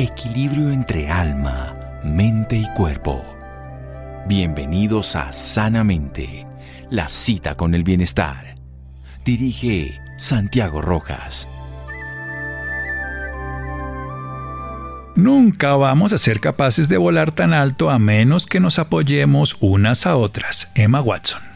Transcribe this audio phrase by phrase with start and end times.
[0.00, 3.22] Equilibrio entre alma, mente y cuerpo.
[4.26, 6.46] Bienvenidos a Sanamente,
[6.88, 8.54] la cita con el bienestar.
[9.26, 11.46] Dirige Santiago Rojas.
[15.16, 20.06] Nunca vamos a ser capaces de volar tan alto a menos que nos apoyemos unas
[20.06, 20.72] a otras.
[20.74, 21.49] Emma Watson.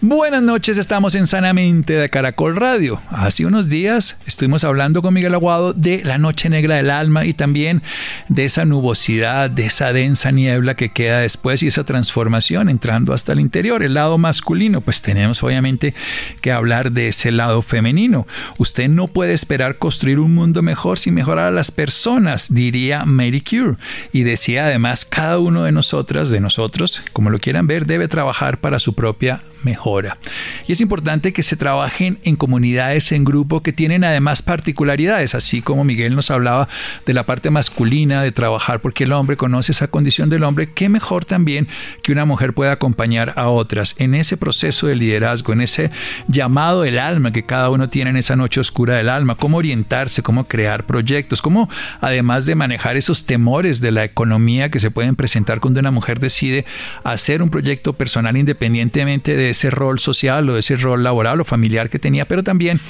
[0.00, 3.00] Buenas noches, estamos en Sanamente de Caracol Radio.
[3.10, 7.34] Hace unos días estuvimos hablando con Miguel Aguado de la noche negra del alma y
[7.34, 7.82] también
[8.28, 13.32] de esa nubosidad, de esa densa niebla que queda después y esa transformación entrando hasta
[13.32, 14.80] el interior, el lado masculino.
[14.82, 15.94] Pues tenemos obviamente
[16.40, 18.26] que hablar de ese lado femenino.
[18.58, 23.40] Usted no puede esperar construir un mundo mejor sin mejorar a las personas, diría Mary
[23.40, 23.76] Cure.
[24.12, 28.58] Y decía además, cada uno de nosotras, de nosotros, como lo quieran ver, debe trabajar
[28.58, 30.18] para su propia mejora.
[30.66, 35.62] Y es importante que se trabajen en comunidades, en grupo que tienen además particularidades, así
[35.62, 36.68] como Miguel nos hablaba
[37.06, 40.88] de la parte masculina, de trabajar porque el hombre conoce esa condición del hombre, qué
[40.88, 41.68] mejor también
[42.02, 45.90] que una mujer pueda acompañar a otras en ese proceso de liderazgo, en ese
[46.26, 50.22] llamado del alma que cada uno tiene en esa noche oscura del alma, cómo orientarse,
[50.22, 51.68] cómo crear proyectos, cómo
[52.00, 56.20] además de manejar esos temores de la economía que se pueden presentar cuando una mujer
[56.20, 56.64] decide
[57.04, 61.90] hacer un proyecto personal independientemente de ese rol social o ese rol laboral o familiar
[61.90, 62.80] que tenía, pero también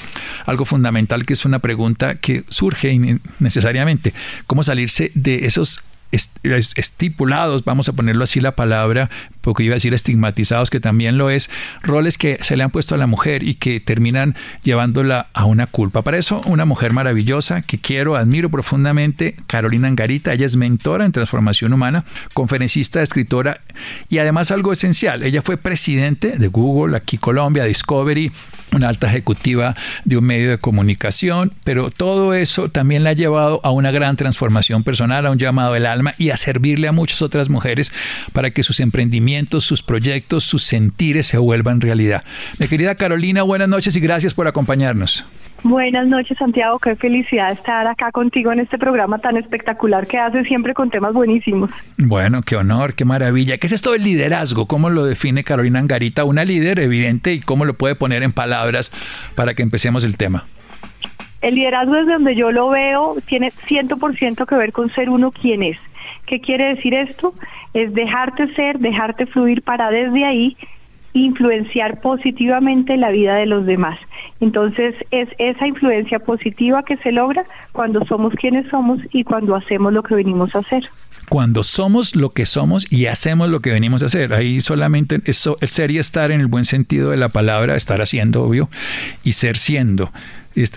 [0.45, 4.13] algo fundamental que es una pregunta que surge necesariamente,
[4.47, 9.09] cómo salirse de esos estipulados, vamos a ponerlo así la palabra,
[9.41, 11.49] porque iba a decir estigmatizados, que también lo es,
[11.81, 15.67] roles que se le han puesto a la mujer y que terminan llevándola a una
[15.67, 16.01] culpa.
[16.01, 21.11] Para eso, una mujer maravillosa que quiero, admiro profundamente, Carolina Angarita, ella es mentora en
[21.11, 23.61] transformación humana, conferencista, escritora
[24.09, 28.31] y además algo esencial, ella fue presidente de Google, aquí Colombia, Discovery,
[28.71, 29.75] una alta ejecutiva
[30.05, 34.15] de un medio de comunicación, pero todo eso también la ha llevado a una gran
[34.15, 37.91] transformación personal, a un llamado del alma y a servirle a muchas otras mujeres
[38.33, 42.23] para que sus emprendimientos, sus proyectos, sus sentires se vuelvan realidad.
[42.57, 45.25] Mi querida Carolina, buenas noches y gracias por acompañarnos.
[45.63, 46.79] Buenas noches, Santiago.
[46.79, 51.13] Qué felicidad estar acá contigo en este programa tan espectacular que hace siempre con temas
[51.13, 51.69] buenísimos.
[51.97, 53.57] Bueno, qué honor, qué maravilla.
[53.57, 54.67] ¿Qué es esto del liderazgo?
[54.67, 56.23] ¿Cómo lo define Carolina Angarita?
[56.23, 58.91] Una líder evidente y cómo lo puede poner en palabras
[59.35, 60.45] para que empecemos el tema.
[61.41, 65.63] El liderazgo desde donde yo lo veo tiene 100% que ver con ser uno quien
[65.63, 65.77] es.
[66.25, 67.33] ¿Qué quiere decir esto?
[67.73, 70.57] Es dejarte ser, dejarte fluir para desde ahí
[71.13, 73.99] influenciar positivamente la vida de los demás.
[74.39, 79.93] Entonces es esa influencia positiva que se logra cuando somos quienes somos y cuando hacemos
[79.93, 80.89] lo que venimos a hacer.
[81.27, 84.33] Cuando somos lo que somos y hacemos lo que venimos a hacer.
[84.33, 88.01] Ahí solamente eso, el ser y estar en el buen sentido de la palabra, estar
[88.01, 88.69] haciendo, obvio,
[89.23, 90.11] y ser siendo.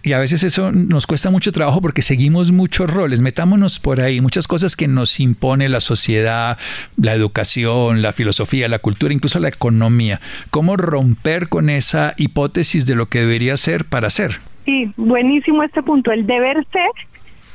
[0.03, 3.21] Y a veces eso nos cuesta mucho trabajo porque seguimos muchos roles.
[3.21, 6.59] Metámonos por ahí, muchas cosas que nos impone la sociedad,
[6.97, 10.21] la educación, la filosofía, la cultura, incluso la economía.
[10.51, 14.41] ¿Cómo romper con esa hipótesis de lo que debería ser para ser?
[14.65, 16.13] Sí, buenísimo este punto.
[16.13, 16.91] El deber ser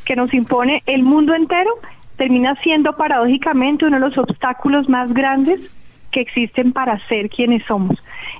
[0.04, 1.72] que nos impone el mundo entero
[2.18, 5.62] termina siendo paradójicamente uno de los obstáculos más grandes
[6.12, 7.98] que existen para ser quienes somos.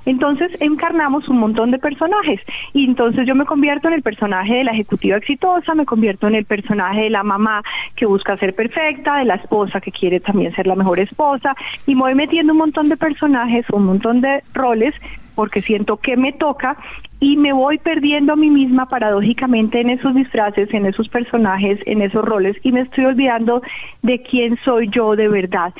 [0.08, 2.40] Entonces encarnamos un montón de personajes
[2.72, 6.34] y entonces yo me convierto en el personaje de la ejecutiva exitosa, me convierto en
[6.34, 7.62] el personaje de la mamá
[7.94, 11.54] que busca ser perfecta, de la esposa que quiere también ser la mejor esposa
[11.86, 14.94] y me voy metiendo un montón de personajes, un montón de roles
[15.34, 16.78] porque siento que me toca
[17.20, 22.00] y me voy perdiendo a mí misma paradójicamente en esos disfraces, en esos personajes, en
[22.00, 23.60] esos roles y me estoy olvidando
[24.00, 25.74] de quién soy yo de verdad.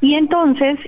[0.00, 0.78] Y entonces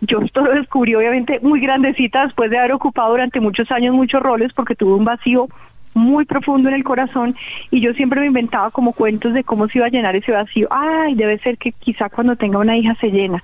[0.00, 4.22] yo esto lo descubrí obviamente muy grandecita después de haber ocupado durante muchos años muchos
[4.22, 5.46] roles porque tuve un vacío
[5.94, 7.34] muy profundo en el corazón
[7.70, 10.68] y yo siempre me inventaba como cuentos de cómo se iba a llenar ese vacío.
[10.70, 13.42] Ay, debe ser que quizá cuando tenga una hija se llena.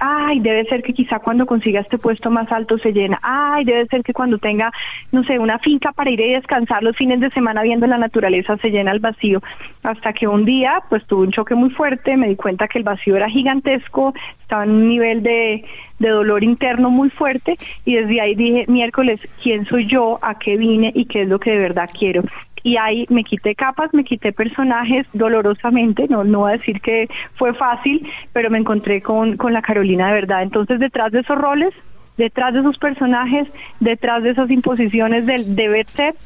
[0.00, 3.18] Ay, debe ser que quizá cuando consiga este puesto más alto se llena.
[3.22, 4.70] Ay, debe ser que cuando tenga,
[5.10, 8.56] no sé, una finca para ir a descansar los fines de semana viendo la naturaleza
[8.58, 9.42] se llena el vacío.
[9.82, 12.84] Hasta que un día, pues tuve un choque muy fuerte, me di cuenta que el
[12.84, 15.64] vacío era gigantesco, estaba en un nivel de,
[15.98, 20.18] de dolor interno muy fuerte y desde ahí dije, miércoles, ¿quién soy yo?
[20.22, 20.92] ¿A qué vine?
[20.94, 22.22] ¿Y qué es lo que de verdad quiero?
[22.66, 27.08] y ahí me quité capas, me quité personajes dolorosamente, no, no voy a decir que
[27.36, 30.42] fue fácil, pero me encontré con, con la Carolina de verdad.
[30.42, 31.72] Entonces detrás de esos roles,
[32.16, 33.46] detrás de esos personajes,
[33.78, 36.16] detrás de esas imposiciones del deber ser,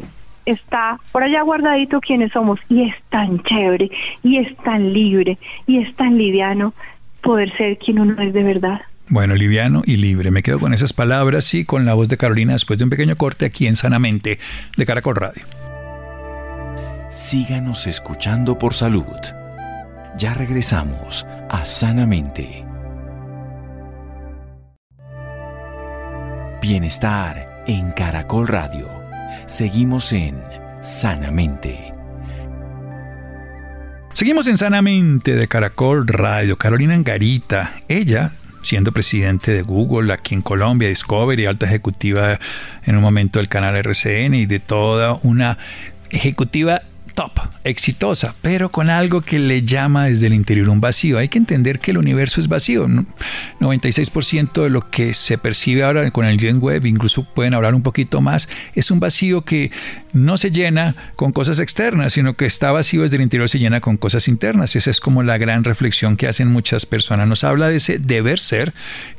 [0.47, 3.91] está por allá guardadito quienes somos y es tan chévere
[4.23, 5.37] y es tan libre
[5.67, 6.73] y es tan liviano
[7.23, 8.81] poder ser quien uno es de verdad.
[9.11, 10.31] Bueno, liviano y libre.
[10.31, 13.17] Me quedo con esas palabras y con la voz de Carolina después de un pequeño
[13.17, 14.39] corte aquí en Sanamente
[14.77, 15.43] de Caracol Radio
[17.11, 19.05] síganos escuchando por salud.
[20.17, 22.65] Ya regresamos a Sanamente.
[26.63, 28.89] Bienestar en Caracol Radio.
[29.47, 30.39] Seguimos en
[30.83, 31.93] Sanamente.
[34.13, 36.59] Seguimos en Sanamente de Caracol Radio.
[36.59, 42.39] Carolina Angarita, ella siendo presidente de Google aquí en Colombia, Discovery, alta ejecutiva
[42.85, 45.59] en un momento del canal RCN y de toda una
[46.11, 46.83] ejecutiva
[47.15, 47.33] top,
[47.65, 51.19] exitosa, pero con algo que le llama desde el interior un vacío.
[51.19, 52.87] Hay que entender que el universo es vacío.
[53.61, 57.83] 96% de lo que se percibe ahora con el Gen Web, incluso pueden hablar un
[57.83, 59.71] poquito más, es un vacío que
[60.13, 63.81] no se llena con cosas externas, sino que está vacío desde el interior, se llena
[63.81, 64.75] con cosas internas.
[64.75, 67.29] Esa es como la gran reflexión que hacen muchas personas.
[67.29, 68.73] Nos habla de ese deber ser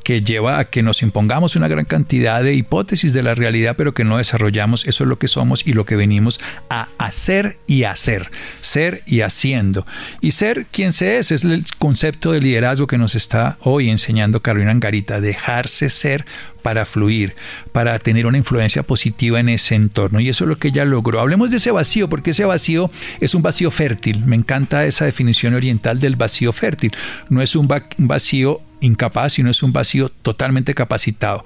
[0.04, 3.94] que lleva a que nos impongamos una gran cantidad de hipótesis de la realidad, pero
[3.94, 4.86] que no desarrollamos.
[4.88, 6.40] Eso es lo que somos y lo que venimos
[6.70, 8.31] a hacer y hacer.
[8.62, 9.86] Ser y haciendo.
[10.22, 14.42] Y ser quien se es, es el concepto de liderazgo que nos está hoy enseñando
[14.42, 15.22] Carolina Angarita.
[15.22, 16.26] Dejarse ser
[16.62, 17.36] para fluir,
[17.72, 20.20] para tener una influencia positiva en ese entorno.
[20.20, 21.20] Y eso es lo que ella logró.
[21.20, 24.24] Hablemos de ese vacío, porque ese vacío es un vacío fértil.
[24.26, 26.92] Me encanta esa definición oriental del vacío fértil.
[27.30, 27.68] No es un
[27.98, 31.46] vacío incapaz, sino es un vacío totalmente capacitado.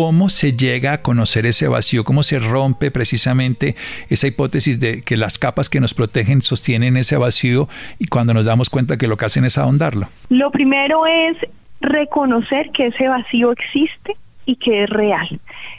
[0.00, 2.04] ¿Cómo se llega a conocer ese vacío?
[2.04, 3.74] ¿Cómo se rompe precisamente
[4.08, 7.68] esa hipótesis de que las capas que nos protegen sostienen ese vacío
[7.98, 10.08] y cuando nos damos cuenta que lo que hacen es ahondarlo?
[10.28, 11.36] Lo primero es
[11.80, 14.16] reconocer que ese vacío existe
[14.48, 15.28] y que es real,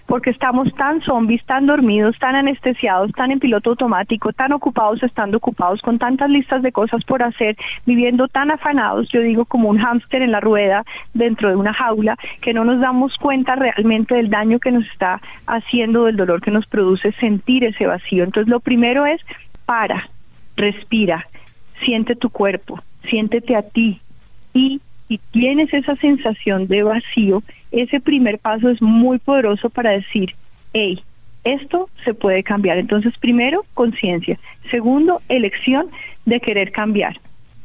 [0.06, 5.38] porque estamos tan zombies, tan dormidos, tan anestesiados, tan en piloto automático, tan ocupados estando
[5.38, 7.58] ocupados con tantas listas de cosas por hacer,
[7.88, 10.84] viviendo tan afanados, yo digo como un hámster en la rueda
[11.16, 15.20] dentro de una jaula, que no nos damos cuenta realmente del daño que nos está
[15.48, 18.24] haciendo, del dolor que nos produce sentir ese vacío.
[18.24, 19.20] Entonces lo primero es
[19.66, 20.10] para,
[20.56, 21.26] respira,
[21.84, 22.80] siente tu cuerpo,
[23.10, 24.00] siéntete a ti
[24.54, 27.42] y si tienes esa sensación de vacío,
[27.72, 30.36] ese primer paso es muy poderoso para decir,
[30.72, 31.02] hey,
[31.44, 32.78] esto se puede cambiar.
[32.78, 34.38] Entonces, primero, conciencia.
[34.70, 35.88] Segundo, elección
[36.26, 37.20] de querer cambiar.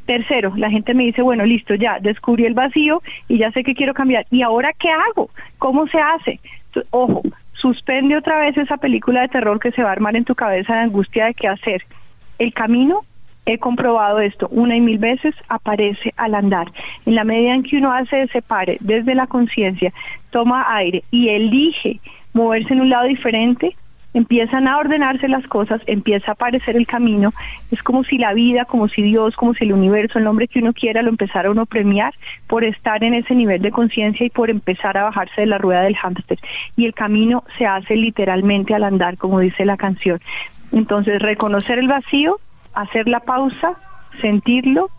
[0.07, 3.75] Tercero, la gente me dice, bueno, listo, ya descubrí el vacío y ya sé que
[3.75, 4.25] quiero cambiar.
[4.31, 5.29] ¿Y ahora qué hago?
[5.59, 6.39] ¿Cómo se hace?
[6.89, 7.21] ojo,
[7.53, 10.73] suspende otra vez esa película de terror que se va a armar en tu cabeza
[10.73, 11.83] de angustia de qué hacer.
[12.37, 13.05] El camino
[13.45, 16.67] he comprobado esto una y mil veces, aparece al andar.
[17.05, 19.93] En la medida en que uno hace ese pare desde la conciencia,
[20.31, 21.99] toma aire y elige
[22.33, 23.75] moverse en un lado diferente,
[24.13, 27.33] empiezan a ordenarse las cosas, empieza a aparecer el camino,
[27.71, 30.59] es como si la vida, como si Dios, como si el universo, el nombre que
[30.59, 32.13] uno quiera, lo empezara a uno premiar
[32.47, 35.81] por estar en ese nivel de conciencia y por empezar a bajarse de la rueda
[35.81, 36.39] del hámster.
[36.77, 40.19] Y el camino se hace literalmente al andar, como dice la canción.
[40.71, 42.39] Entonces, reconocer el vacío,
[42.75, 43.73] hacer la pausa,
[44.21, 44.89] sentirlo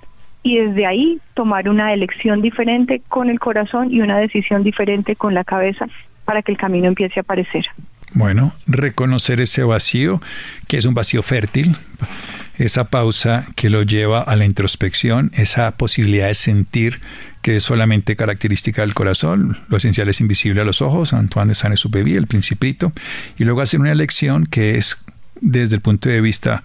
[0.43, 5.35] y desde ahí tomar una elección diferente con el corazón y una decisión diferente con
[5.35, 5.87] la cabeza
[6.25, 7.65] para que el camino empiece a aparecer.
[8.15, 10.21] Bueno, reconocer ese vacío,
[10.69, 11.77] que es un vacío fértil,
[12.59, 17.01] esa pausa que lo lleva a la introspección, esa posibilidad de sentir
[17.43, 21.55] que es solamente característica del corazón, lo esencial es invisible a los ojos, Antoine de
[21.55, 22.93] Saint-Exupéry, el principito,
[23.39, 25.05] y luego hacer una elección que es
[25.41, 26.63] desde el punto de vista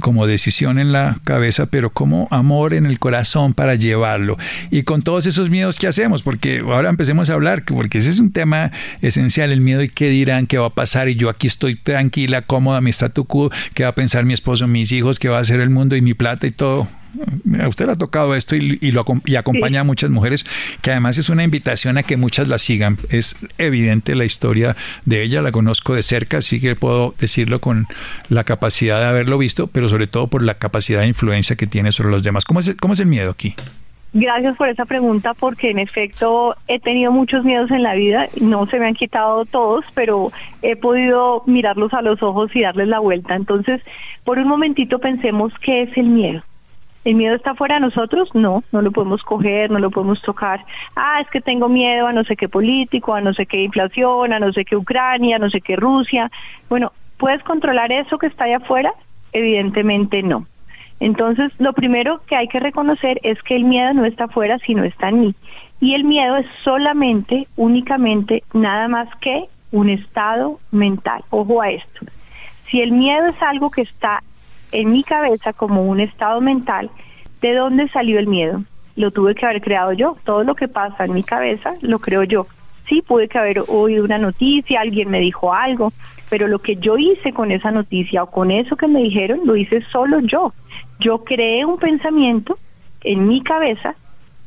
[0.00, 4.36] como decisión en la cabeza, pero como amor en el corazón para llevarlo.
[4.70, 8.20] Y con todos esos miedos que hacemos, porque ahora empecemos a hablar, porque ese es
[8.20, 11.46] un tema esencial, el miedo y qué dirán, qué va a pasar, y yo aquí
[11.46, 15.28] estoy tranquila, cómoda, mi statu quo, qué va a pensar mi esposo, mis hijos, qué
[15.28, 16.88] va a hacer el mundo y mi plata y todo
[17.60, 20.46] a usted le ha tocado esto y, lo, y acompaña a muchas mujeres,
[20.82, 22.98] que además es una invitación a que muchas la sigan.
[23.10, 27.86] Es evidente la historia de ella, la conozco de cerca, así que puedo decirlo con
[28.28, 31.92] la capacidad de haberlo visto, pero sobre todo por la capacidad de influencia que tiene
[31.92, 32.44] sobre los demás.
[32.44, 33.54] ¿Cómo es, cómo es el miedo aquí?
[34.18, 38.66] Gracias por esa pregunta porque en efecto he tenido muchos miedos en la vida, no
[38.66, 40.32] se me han quitado todos, pero
[40.62, 43.34] he podido mirarlos a los ojos y darles la vuelta.
[43.34, 43.82] Entonces,
[44.24, 46.42] por un momentito pensemos qué es el miedo.
[47.06, 48.28] ¿El miedo está fuera de nosotros?
[48.34, 50.64] No, no lo podemos coger, no lo podemos tocar.
[50.96, 54.32] Ah, es que tengo miedo a no sé qué político, a no sé qué inflación,
[54.32, 56.32] a no sé qué Ucrania, a no sé qué Rusia.
[56.68, 58.92] Bueno, ¿puedes controlar eso que está allá afuera?
[59.32, 60.48] Evidentemente no.
[60.98, 64.82] Entonces, lo primero que hay que reconocer es que el miedo no está afuera, sino
[64.82, 65.34] está en mí.
[65.80, 71.22] Y el miedo es solamente, únicamente, nada más que un estado mental.
[71.30, 72.04] Ojo a esto.
[72.68, 74.24] Si el miedo es algo que está
[74.72, 76.90] en mi cabeza como un estado mental,
[77.40, 78.62] ¿de dónde salió el miedo?
[78.96, 80.16] Lo tuve que haber creado yo.
[80.24, 82.46] Todo lo que pasa en mi cabeza lo creo yo.
[82.88, 85.92] Sí, pude que haber oído una noticia, alguien me dijo algo,
[86.30, 89.56] pero lo que yo hice con esa noticia o con eso que me dijeron, lo
[89.56, 90.52] hice solo yo.
[91.00, 92.58] Yo creé un pensamiento
[93.02, 93.94] en mi cabeza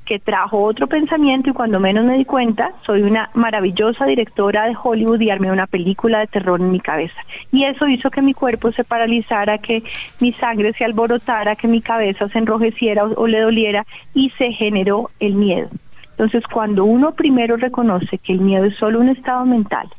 [0.09, 4.75] que trajo otro pensamiento y cuando menos me di cuenta, soy una maravillosa directora de
[4.81, 7.13] Hollywood y armé una película de terror en mi cabeza.
[7.51, 9.83] Y eso hizo que mi cuerpo se paralizara, que
[10.19, 13.85] mi sangre se alborotara, que mi cabeza se enrojeciera o, le doliera
[14.15, 15.69] y se generó el miedo.
[16.09, 19.89] Entonces, cuando uno primero reconoce que el miedo es solo un estado mental,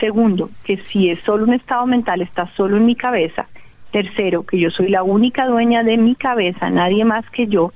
[0.00, 3.48] segundo, que si es solo un estado mental está solo en mi cabeza,
[3.90, 7.70] tercero, que yo soy la única dueña de mi cabeza, nadie más que yo,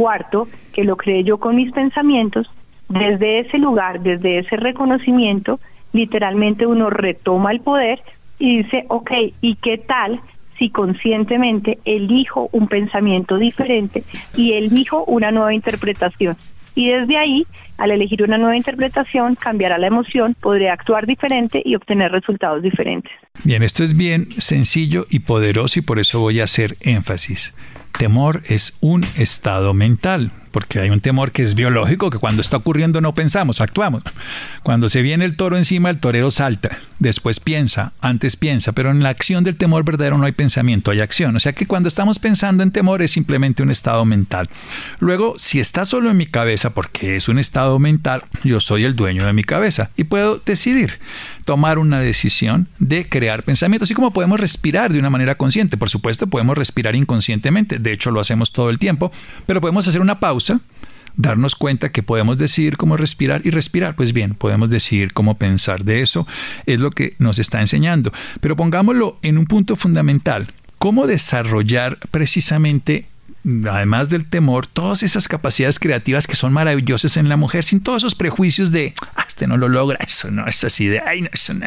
[0.00, 2.50] Cuarto, que lo creé yo con mis pensamientos,
[2.88, 5.60] desde ese lugar, desde ese reconocimiento,
[5.92, 8.00] literalmente uno retoma el poder
[8.38, 9.10] y dice, ok,
[9.42, 10.18] ¿y qué tal
[10.58, 16.38] si conscientemente elijo un pensamiento diferente y elijo una nueva interpretación?
[16.74, 17.46] Y desde ahí,
[17.80, 23.10] al elegir una nueva interpretación, cambiará la emoción, podré actuar diferente y obtener resultados diferentes.
[23.42, 27.54] Bien, esto es bien sencillo y poderoso y por eso voy a hacer énfasis.
[27.98, 32.56] Temor es un estado mental, porque hay un temor que es biológico, que cuando está
[32.56, 34.02] ocurriendo no pensamos, actuamos.
[34.62, 39.02] Cuando se viene el toro encima, el torero salta, después piensa, antes piensa, pero en
[39.02, 41.36] la acción del temor verdadero no hay pensamiento, hay acción.
[41.36, 44.48] O sea que cuando estamos pensando en temor es simplemente un estado mental.
[44.98, 48.96] Luego, si está solo en mi cabeza, porque es un estado mental, yo soy el
[48.96, 50.98] dueño de mi cabeza y puedo decidir
[51.44, 55.76] tomar una decisión de crear pensamientos, así como podemos respirar de una manera consciente.
[55.76, 59.12] Por supuesto, podemos respirar inconscientemente, de hecho lo hacemos todo el tiempo,
[59.46, 60.60] pero podemos hacer una pausa,
[61.16, 63.94] darnos cuenta que podemos decidir cómo respirar y respirar.
[63.94, 65.84] Pues bien, podemos decidir cómo pensar.
[65.84, 66.26] De eso
[66.66, 68.12] es lo que nos está enseñando.
[68.40, 70.52] Pero pongámoslo en un punto fundamental.
[70.78, 73.06] ¿Cómo desarrollar precisamente
[73.44, 78.02] además del temor, todas esas capacidades creativas que son maravillosas en la mujer, sin todos
[78.02, 81.28] esos prejuicios de, ah, este no lo logra, eso no es así, de, ay, no,
[81.32, 81.66] eso no,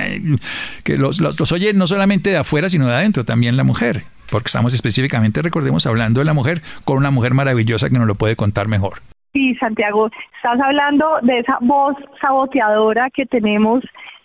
[0.84, 4.03] que los, los, los oye no solamente de afuera, sino de adentro, también la mujer,
[4.30, 8.15] porque estamos específicamente, recordemos, hablando de la mujer con una mujer maravillosa que nos lo
[8.15, 9.01] puede contar mejor.
[9.34, 13.84] Sí, Santiago, estás hablando de esa voz saboteadora que tenemos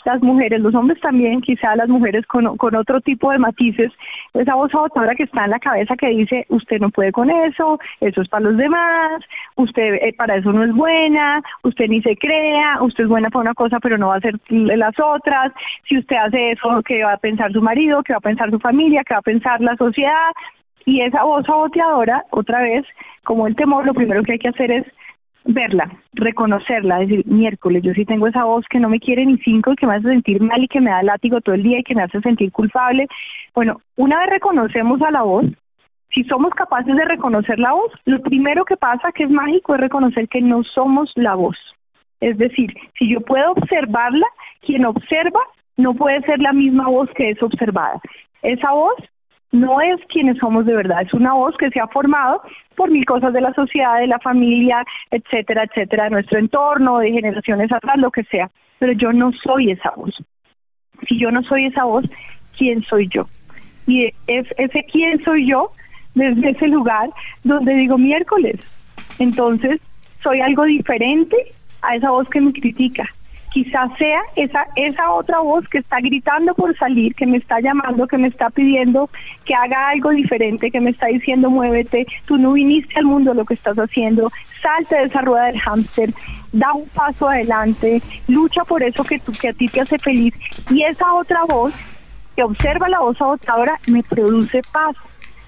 [0.09, 3.93] las mujeres, los hombres también, quizá las mujeres con, con otro tipo de matices,
[4.33, 7.79] esa voz agotadora que está en la cabeza que dice, usted no puede con eso,
[8.01, 9.23] eso es para los demás,
[9.57, 13.43] usted eh, para eso no es buena, usted ni se crea, usted es buena para
[13.43, 15.53] una cosa pero no va a hacer las otras,
[15.87, 18.03] si usted hace eso, ¿qué va a pensar su marido?
[18.03, 19.05] ¿Qué va a pensar su familia?
[19.05, 20.33] ¿Qué va a pensar la sociedad?
[20.87, 22.87] Y esa voz saboteadora, otra vez,
[23.25, 24.87] como el temor, lo primero que hay que hacer es
[25.49, 29.73] verla, reconocerla, decir, miércoles, yo sí tengo esa voz que no me quiere ni cinco
[29.73, 31.83] y que me hace sentir mal y que me da látigo todo el día y
[31.83, 33.09] que me hace sentir culpable.
[33.55, 35.47] Bueno, una vez reconocemos a la voz,
[36.15, 39.81] si somos capaces de reconocer la voz, lo primero que pasa, que es mágico, es
[39.81, 41.57] reconocer que no somos la voz.
[42.21, 44.27] Es decir, si yo puedo observarla,
[44.61, 45.41] quien observa
[45.77, 48.01] no puede ser la misma voz que es observada.
[48.43, 48.97] Esa voz
[49.53, 52.43] no es quienes somos de verdad, es una voz que se ha formado
[52.77, 57.13] por mil cosas de la sociedad, de la familia, etcétera, etcétera, de nuestro entorno, de
[57.13, 58.51] generaciones atrás, lo que sea.
[58.79, 60.15] Pero yo no soy esa voz.
[61.09, 62.05] Si yo no soy esa voz,
[62.57, 63.27] ¿quién soy yo?
[63.87, 65.71] Y es ese quién soy yo
[66.15, 67.09] desde ese lugar
[67.43, 68.57] donde digo miércoles.
[69.19, 69.81] Entonces,
[70.23, 71.37] soy algo diferente
[71.83, 73.09] a esa voz que me critica
[73.65, 78.07] quizás sea esa, esa otra voz que está gritando por salir, que me está llamando,
[78.07, 79.11] que me está pidiendo
[79.45, 83.45] que haga algo diferente, que me está diciendo muévete, tú no viniste al mundo lo
[83.45, 84.31] que estás haciendo,
[84.63, 86.15] salte de esa rueda del hámster,
[86.53, 90.35] da un paso adelante, lucha por eso que, tú, que a ti te hace feliz.
[90.71, 91.75] Y esa otra voz
[92.37, 94.95] que observa la voz ahora me produce paz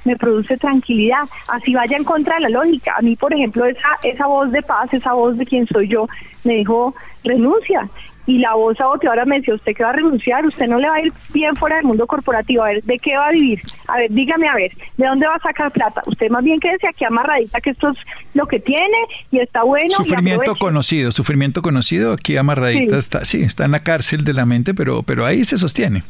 [0.04, 2.94] me produce tranquilidad, así vaya en contra de la lógica.
[2.98, 6.08] A mí, por ejemplo, esa, esa voz de paz, esa voz de quien soy yo,
[6.44, 7.88] me dijo, renuncia.
[8.26, 10.46] Y la voz ahora me decía, ¿usted qué va a renunciar?
[10.46, 12.62] ¿Usted no le va a ir bien fuera del mundo corporativo?
[12.62, 13.60] A ver, ¿de qué va a vivir?
[13.88, 16.02] A ver, dígame, a ver, ¿de dónde va a sacar plata?
[16.06, 17.96] Usted más bien quédese aquí amarradita, que esto es
[18.34, 18.98] lo que tiene
[19.32, 19.90] y está bueno.
[19.90, 24.74] Sufrimiento conocido, sufrimiento conocido, aquí amarradita está, sí, está en la cárcel de la mente,
[24.74, 26.04] pero, pero ahí se sostiene.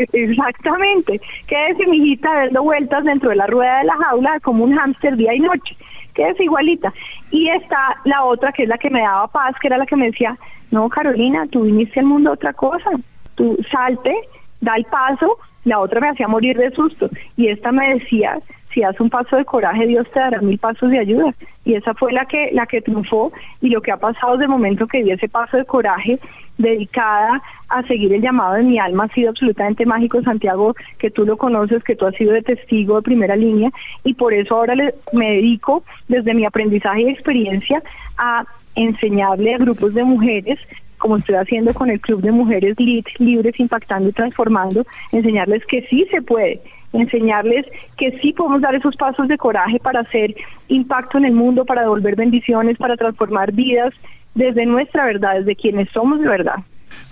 [0.12, 1.20] Exactamente.
[1.46, 5.34] Quédese, mijita, dando vueltas dentro de la rueda de la jaula como un hámster día
[5.34, 5.76] y noche.
[6.14, 6.92] Quédese igualita.
[7.30, 9.96] Y está la otra, que es la que me daba paz, que era la que
[9.96, 10.36] me decía,
[10.70, 12.90] no, Carolina, tú viniste al mundo a otra cosa.
[13.34, 14.14] Tú salte,
[14.60, 15.38] da el paso.
[15.64, 17.10] La otra me hacía morir de susto.
[17.36, 18.38] Y esta me decía,
[18.72, 21.34] si das un paso de coraje, Dios te dará mil pasos de ayuda.
[21.64, 23.32] Y esa fue la que, la que triunfó.
[23.60, 26.18] Y lo que ha pasado desde el momento que di ese paso de coraje,
[26.58, 31.24] dedicada a seguir el llamado de mi alma, ha sido absolutamente mágico, Santiago, que tú
[31.24, 33.70] lo conoces, que tú has sido de testigo de primera línea.
[34.04, 37.82] Y por eso ahora le, me dedico, desde mi aprendizaje y experiencia,
[38.18, 38.44] a
[38.76, 40.58] enseñarle a grupos de mujeres
[40.98, 42.76] como estoy haciendo con el Club de Mujeres
[43.18, 46.60] Libres Impactando y Transformando, enseñarles que sí se puede
[46.92, 47.66] enseñarles
[47.96, 50.34] que sí podemos dar esos pasos de coraje para hacer
[50.68, 53.94] impacto en el mundo, para devolver bendiciones, para transformar vidas
[54.34, 56.56] desde nuestra verdad, desde quienes somos de verdad.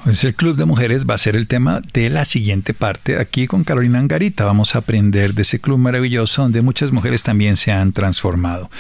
[0.07, 3.19] El Club de Mujeres va a ser el tema de la siguiente parte.
[3.19, 7.57] Aquí con Carolina Angarita vamos a aprender de ese club maravilloso donde muchas mujeres también
[7.57, 8.71] se han transformado.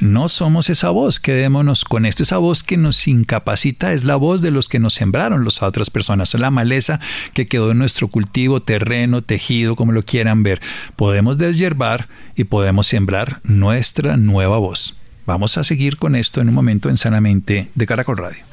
[0.00, 2.24] No somos esa voz, quedémonos con esto.
[2.24, 5.90] Esa voz que nos incapacita es la voz de los que nos sembraron las otras
[5.90, 6.34] personas.
[6.34, 6.98] Es la maleza
[7.34, 10.60] que quedó en nuestro cultivo, terreno, tejido, como lo quieran ver.
[10.96, 14.98] Podemos deshiervar y podemos sembrar nuestra nueva voz.
[15.24, 18.44] Vamos a seguir con esto en un momento en Sanamente de Caracol Radio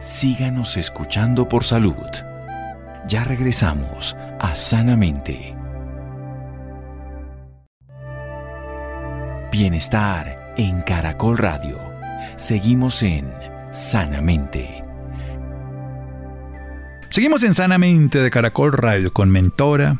[0.00, 2.06] síganos escuchando por salud.
[3.08, 5.56] Ya regresamos a Sanamente.
[9.50, 11.78] Bienestar en Caracol Radio.
[12.36, 13.32] Seguimos en
[13.72, 14.82] Sanamente.
[17.08, 19.98] Seguimos en Sanamente de Caracol Radio con mentora,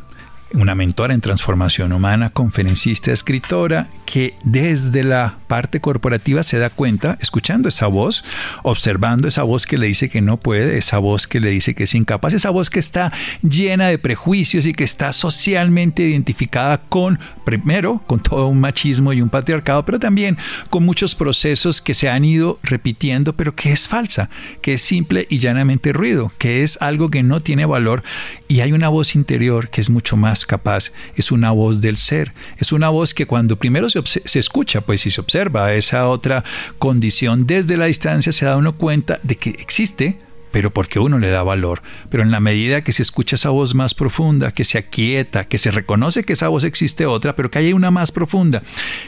[0.52, 7.19] una mentora en transformación humana, conferencista, escritora, que desde la parte corporativa se da cuenta,
[7.21, 8.25] escuchando esa voz,
[8.62, 11.85] observando esa voz que le dice que no puede, esa voz que le dice que
[11.85, 13.12] es incapaz, esa voz que está
[13.43, 19.23] llena de prejuicios y que está socialmente identificada con, primero, con todo un machismo y
[19.23, 20.37] un patriarcado, pero también
[20.71, 24.28] con muchos procesos que se han ido repitiendo, pero que es falsa,
[24.61, 28.02] que es simple y llanamente ruido, que es algo que no tiene valor.
[28.49, 32.35] Y hay una voz interior que es mucho más capaz, es una voz del ser,
[32.59, 35.38] es una voz que cuando primero se, se escucha, pues si se observa
[35.73, 36.45] esa otra
[36.78, 40.18] condición desde la distancia, se da uno cuenta de que existe,
[40.50, 41.83] pero porque uno le da valor.
[42.11, 45.59] Pero en la medida que se escucha esa voz más profunda, que se aquieta, que
[45.59, 48.62] se reconoce que esa voz existe otra, pero que hay una más profunda,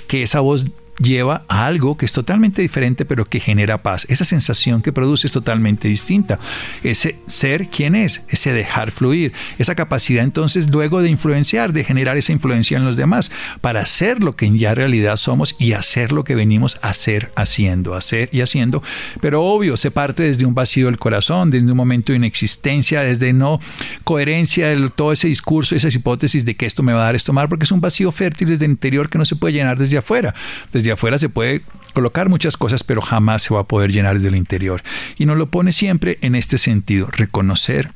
[0.06, 0.66] que esa voz
[1.00, 4.06] lleva a algo que es totalmente diferente pero que genera paz.
[4.08, 6.38] Esa sensación que produce es totalmente distinta.
[6.82, 12.16] Ese ser quién es, ese dejar fluir, esa capacidad entonces luego de influenciar, de generar
[12.16, 13.30] esa influencia en los demás
[13.60, 17.94] para hacer lo que ya realidad somos y hacer lo que venimos a hacer haciendo,
[17.94, 18.82] hacer y haciendo.
[19.20, 23.32] Pero obvio, se parte desde un vacío del corazón, desde un momento de inexistencia, desde
[23.32, 23.60] no
[24.04, 27.32] coherencia de todo ese discurso, esas hipótesis de que esto me va a dar esto
[27.32, 29.98] mal, porque es un vacío fértil desde el interior que no se puede llenar desde
[29.98, 30.34] afuera.
[30.72, 34.28] Desde afuera se puede colocar muchas cosas, pero jamás se va a poder llenar desde
[34.28, 34.82] el interior.
[35.16, 37.92] Y nos lo pone siempre en este sentido, reconocer,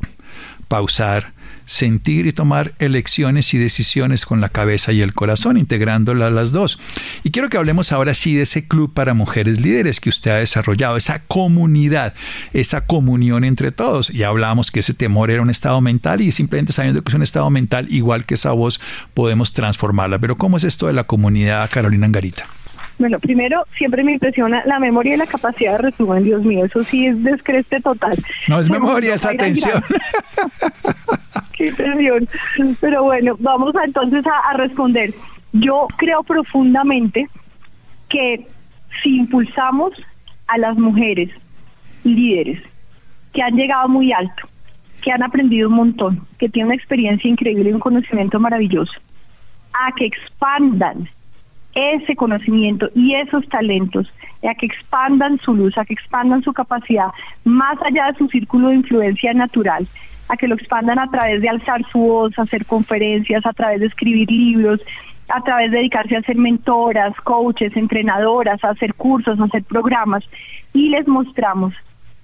[0.68, 1.32] pausar,
[1.66, 6.78] sentir y tomar elecciones y decisiones con la cabeza y el corazón, integrándolas las dos.
[7.22, 10.36] Y quiero que hablemos ahora sí de ese club para mujeres líderes que usted ha
[10.36, 12.14] desarrollado, esa comunidad,
[12.52, 14.08] esa comunión entre todos.
[14.08, 17.22] Ya hablábamos que ese temor era un estado mental y simplemente sabiendo que es un
[17.22, 18.80] estado mental, igual que esa voz,
[19.14, 20.18] podemos transformarla.
[20.18, 22.46] Pero ¿cómo es esto de la comunidad, Carolina Angarita?
[22.98, 26.84] Bueno, primero, siempre me impresiona la memoria y la capacidad de resumen, Dios mío, eso
[26.84, 28.16] sí es descreste total.
[28.48, 29.82] No es memoria, es atención.
[31.52, 32.28] Qué atención.
[32.80, 35.12] Pero bueno, vamos a, entonces a, a responder.
[35.52, 37.28] Yo creo profundamente
[38.08, 38.46] que
[39.02, 39.92] si impulsamos
[40.46, 41.30] a las mujeres
[42.04, 42.62] líderes
[43.32, 44.48] que han llegado muy alto,
[45.02, 48.92] que han aprendido un montón, que tienen una experiencia increíble y un conocimiento maravilloso,
[49.72, 51.08] a que expandan
[51.74, 54.12] ese conocimiento y esos talentos,
[54.48, 57.08] a que expandan su luz, a que expandan su capacidad
[57.44, 59.86] más allá de su círculo de influencia natural,
[60.28, 63.86] a que lo expandan a través de alzar su voz, hacer conferencias, a través de
[63.86, 64.80] escribir libros,
[65.28, 70.24] a través de dedicarse a ser mentoras, coaches, entrenadoras, a hacer cursos, a hacer programas.
[70.72, 71.74] Y les mostramos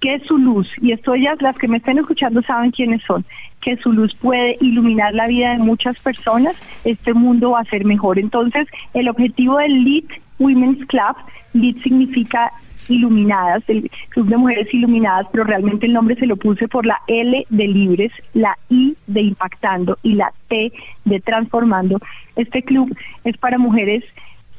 [0.01, 3.25] que su luz, y esto ellas, las que me estén escuchando saben quiénes son,
[3.61, 7.85] que su luz puede iluminar la vida de muchas personas, este mundo va a ser
[7.85, 8.19] mejor.
[8.19, 10.05] Entonces, el objetivo del Lead
[10.39, 11.17] Women's Club,
[11.53, 12.51] Lead significa
[12.89, 16.99] iluminadas, el Club de Mujeres Iluminadas, pero realmente el nombre se lo puse por la
[17.07, 20.73] L de libres, la I de impactando y la T
[21.05, 21.99] de transformando.
[22.37, 24.03] Este club es para mujeres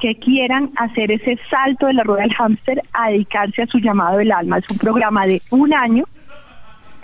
[0.01, 4.17] que quieran hacer ese salto de la rueda del hámster a dedicarse a su llamado
[4.17, 4.57] del alma.
[4.57, 6.05] Es un programa de un año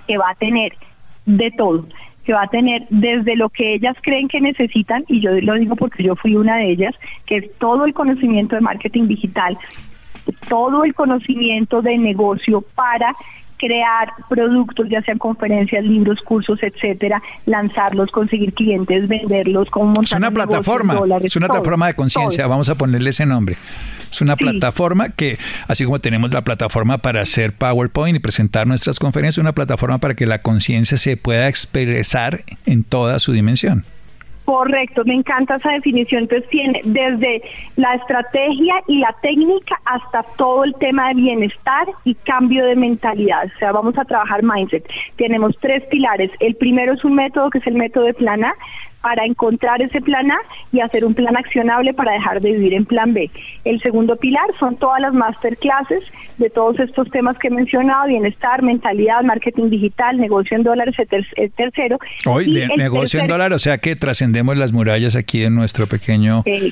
[0.08, 0.74] que va a tener
[1.26, 1.88] de todo,
[2.26, 5.76] que va a tener desde lo que ellas creen que necesitan, y yo lo digo
[5.76, 6.96] porque yo fui una de ellas,
[7.28, 9.58] que es todo el conocimiento de marketing digital,
[10.50, 13.14] todo el conocimiento de negocio para
[13.58, 20.14] crear productos, ya sean conferencias, libros, cursos, etcétera, lanzarlos, conseguir clientes, venderlos, como montar Es
[20.14, 23.58] una plataforma, es una plataforma de conciencia, vamos a ponerle ese nombre.
[24.10, 29.00] Es una plataforma que, así como tenemos la plataforma para hacer PowerPoint y presentar nuestras
[29.00, 33.84] conferencias, es una plataforma para que la conciencia se pueda expresar en toda su dimensión.
[34.48, 36.22] Correcto, me encanta esa definición.
[36.22, 37.42] Entonces tiene desde
[37.76, 43.48] la estrategia y la técnica hasta todo el tema de bienestar y cambio de mentalidad.
[43.54, 44.90] O sea, vamos a trabajar mindset.
[45.18, 46.32] Tenemos tres pilares.
[46.40, 48.54] El primero es un método que es el método de plana,
[49.02, 50.38] para encontrar ese plan A
[50.72, 53.30] y hacer un plan accionable para dejar de vivir en plan B.
[53.64, 56.04] El segundo pilar son todas las masterclasses
[56.38, 60.96] de todos estos temas que he mencionado, bienestar, mentalidad, marketing digital, negocio en dólares,
[61.36, 62.00] el tercero.
[62.26, 66.44] Hoy, de negocio en dólares, o sea que trascendemos las murallas aquí en nuestro pequeño
[66.46, 66.72] eh,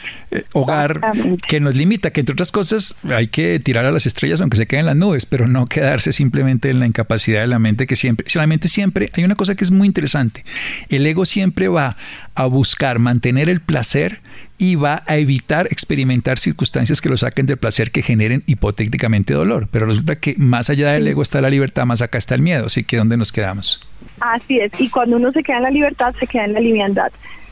[0.54, 1.02] hogar
[1.48, 4.68] que nos limita, que entre otras cosas hay que tirar a las estrellas aunque se
[4.68, 7.96] queden en las nubes, pero no quedarse simplemente en la incapacidad de la mente que
[7.96, 10.44] siempre, solamente siempre, hay una cosa que es muy interesante,
[10.90, 11.96] el ego siempre va
[12.34, 14.20] a buscar mantener el placer
[14.58, 19.68] y va a evitar experimentar circunstancias que lo saquen del placer que generen hipotéticamente dolor.
[19.70, 22.68] Pero resulta que más allá del ego está la libertad, más acá está el miedo.
[22.68, 23.88] Así que ¿dónde nos quedamos?
[24.20, 24.72] Así es.
[24.80, 27.12] Y cuando uno se queda en la libertad, se queda en la liviandad.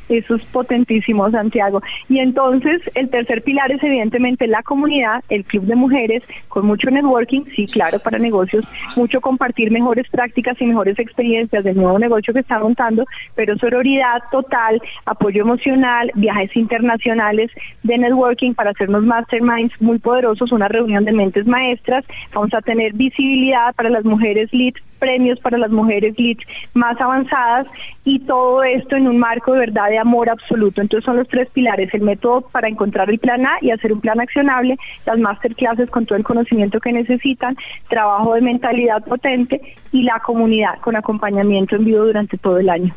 [0.10, 1.82] Eso es potentísimo, Santiago.
[2.10, 6.90] Y entonces el tercer pilar es evidentemente la comunidad, el club de mujeres, con mucho
[6.90, 12.34] networking, sí, claro, para negocios, mucho compartir mejores prácticas y mejores experiencias del nuevo negocio
[12.34, 17.52] que está montando, pero sororidad total, apoyo emocional, viajes internacionales
[17.84, 22.94] de networking para hacernos masterminds muy poderosos, una reunión de mentes maestras, vamos a tener
[22.94, 27.68] visibilidad para las mujeres lead premios para las mujeres leads más avanzadas
[28.06, 30.80] y todo esto en un marco de verdad de amor absoluto.
[30.80, 34.00] Entonces son los tres pilares, el método para encontrar el plan A y hacer un
[34.00, 37.58] plan accionable, las masterclasses con todo el conocimiento que necesitan,
[37.90, 39.60] trabajo de mentalidad potente
[39.92, 42.96] y la comunidad con acompañamiento en vivo durante todo el año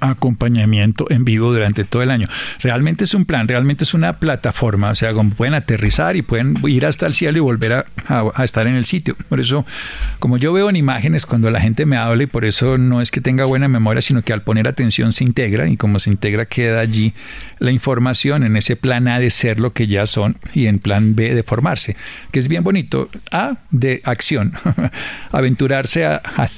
[0.00, 2.28] acompañamiento en vivo durante todo el año.
[2.60, 6.56] Realmente es un plan, realmente es una plataforma, o sea, como pueden aterrizar y pueden
[6.66, 9.16] ir hasta el cielo y volver a, estar en el sitio.
[9.28, 9.66] Por eso,
[10.18, 13.10] como yo veo en imágenes cuando la gente me habla y por eso no es
[13.10, 16.46] que tenga buena memoria, sino que al poner atención se integra y como se integra
[16.46, 17.14] queda allí
[17.58, 21.14] la información en ese plan A de ser lo que ya son y en plan
[21.14, 21.96] B de formarse,
[22.30, 23.08] que es bien bonito.
[23.30, 24.54] A de acción,
[25.32, 26.08] aventurarse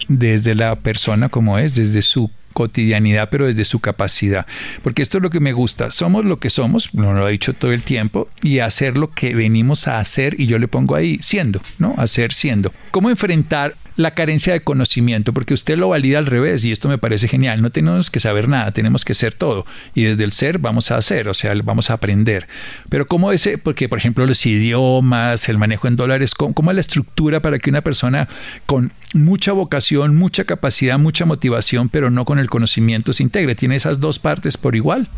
[0.08, 4.46] desde la persona como es, desde su cotidianidad, pero desde su capacidad.
[4.82, 5.90] Porque esto es lo que me gusta.
[5.90, 9.34] Somos lo que somos, lo, lo he dicho todo el tiempo, y hacer lo que
[9.34, 11.94] venimos a hacer, y yo le pongo ahí siendo, ¿no?
[11.96, 12.72] Hacer siendo.
[12.90, 16.98] ¿Cómo enfrentar la carencia de conocimiento, porque usted lo valida al revés y esto me
[16.98, 17.62] parece genial.
[17.62, 19.66] No tenemos que saber nada, tenemos que ser todo.
[19.94, 22.48] Y desde el ser vamos a hacer, o sea, vamos a aprender.
[22.88, 23.58] Pero ¿cómo ese?
[23.58, 27.82] Porque, por ejemplo, los idiomas, el manejo en dólares, ¿cómo, la estructura para que una
[27.82, 28.28] persona
[28.66, 33.54] con mucha vocación, mucha capacidad, mucha motivación, pero no con el conocimiento se integre?
[33.54, 35.08] ¿Tiene esas dos partes por igual?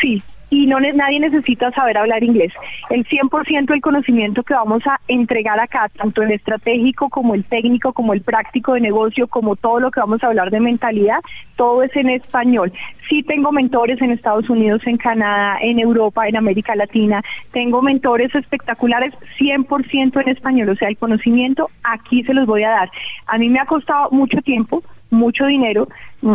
[0.00, 2.52] Sí, y no nadie necesita saber hablar inglés.
[2.90, 7.92] El 100% del conocimiento que vamos a entregar acá, tanto el estratégico como el técnico,
[7.92, 11.18] como el práctico de negocio, como todo lo que vamos a hablar de mentalidad,
[11.56, 12.72] todo es en español.
[13.08, 17.22] Sí tengo mentores en Estados Unidos, en Canadá, en Europa, en América Latina.
[17.52, 22.70] Tengo mentores espectaculares 100% en español, o sea, el conocimiento aquí se los voy a
[22.70, 22.90] dar.
[23.26, 25.88] A mí me ha costado mucho tiempo, mucho dinero,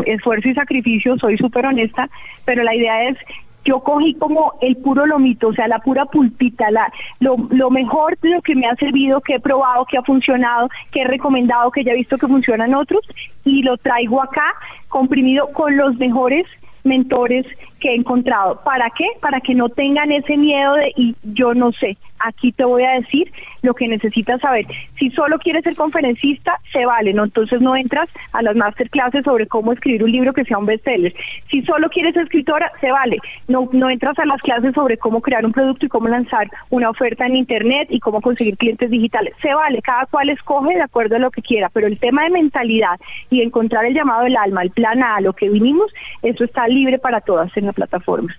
[0.05, 2.09] esfuerzo y sacrificio, soy súper honesta,
[2.45, 3.17] pero la idea es
[3.65, 8.17] yo cogí como el puro lomito, o sea, la pura pulpita, la, lo, lo mejor
[8.19, 11.71] de lo que me ha servido, que he probado, que ha funcionado, que he recomendado,
[11.71, 13.05] que ya he visto que funcionan otros,
[13.45, 14.53] y lo traigo acá
[14.89, 16.45] comprimido con los mejores
[16.83, 17.45] mentores
[17.83, 18.61] que he encontrado.
[18.63, 19.05] ¿Para qué?
[19.19, 22.91] Para que no tengan ese miedo de, y yo no sé, aquí te voy a
[22.91, 23.29] decir
[23.61, 24.65] lo que necesitas saber.
[24.97, 27.25] Si solo quieres ser conferencista, se vale, ¿no?
[27.25, 31.13] Entonces no entras a las masterclasses sobre cómo escribir un libro que sea un bestseller.
[31.51, 33.17] Si solo quieres ser escritora, se vale.
[33.49, 36.89] No, no entras a las clases sobre cómo crear un producto y cómo lanzar una
[36.89, 39.33] oferta en internet y cómo conseguir clientes digitales.
[39.41, 42.29] Se vale, cada cual escoge de acuerdo a lo que quiera, pero el tema de
[42.29, 42.97] mentalidad
[43.29, 46.97] y encontrar el llamado del alma, el plan A, lo que vinimos, eso está libre
[46.97, 48.35] para todas en la plataforma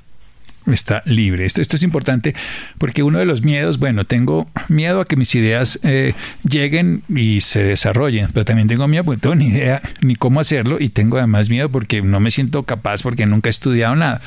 [0.72, 1.44] está libre.
[1.44, 2.34] Esto, esto es importante
[2.78, 6.14] porque uno de los miedos, bueno, tengo miedo a que mis ideas eh,
[6.48, 10.40] lleguen y se desarrollen, pero también tengo miedo porque no tengo ni idea ni cómo
[10.40, 14.20] hacerlo y tengo además miedo porque no me siento capaz porque nunca he estudiado nada.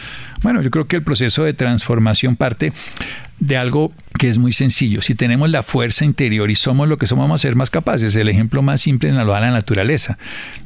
[0.44, 2.74] Bueno, yo creo que el proceso de transformación parte
[3.40, 5.02] de algo que es muy sencillo.
[5.02, 8.16] Si tenemos la fuerza interior y somos lo que somos, vamos a ser más capaces.
[8.16, 10.18] El ejemplo más simple lo da la naturaleza.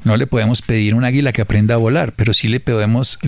[0.03, 3.19] No le podemos pedir a un águila que aprenda a volar, pero sí le podemos,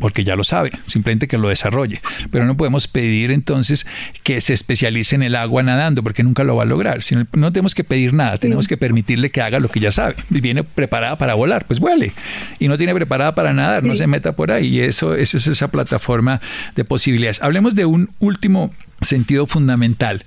[0.00, 2.00] porque ya lo sabe, simplemente que lo desarrolle.
[2.30, 3.86] Pero no podemos pedir entonces
[4.22, 7.00] que se especialice en el agua nadando, porque nunca lo va a lograr.
[7.32, 10.16] no tenemos que pedir nada, tenemos que permitirle que haga lo que ya sabe.
[10.28, 12.12] Viene preparada para volar, pues vuele.
[12.58, 14.66] Y no tiene preparada para nadar, no se meta por ahí.
[14.72, 16.40] Y eso, esa es esa plataforma
[16.74, 17.42] de posibilidades.
[17.42, 18.72] Hablemos de un último
[19.04, 20.24] sentido fundamental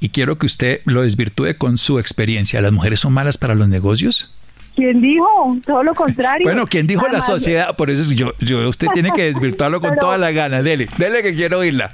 [0.00, 2.60] y quiero que usted lo desvirtúe con su experiencia.
[2.60, 4.34] ¿Las mujeres son malas para los negocios?
[4.76, 5.26] ¿Quién dijo?
[5.66, 6.44] Todo lo contrario.
[6.44, 7.74] Bueno, ¿quién dijo la sociedad?
[7.76, 10.62] Por eso yo, yo, usted tiene que desvirtuarlo con toda la gana.
[10.62, 11.92] Dele, dele que quiero oírla.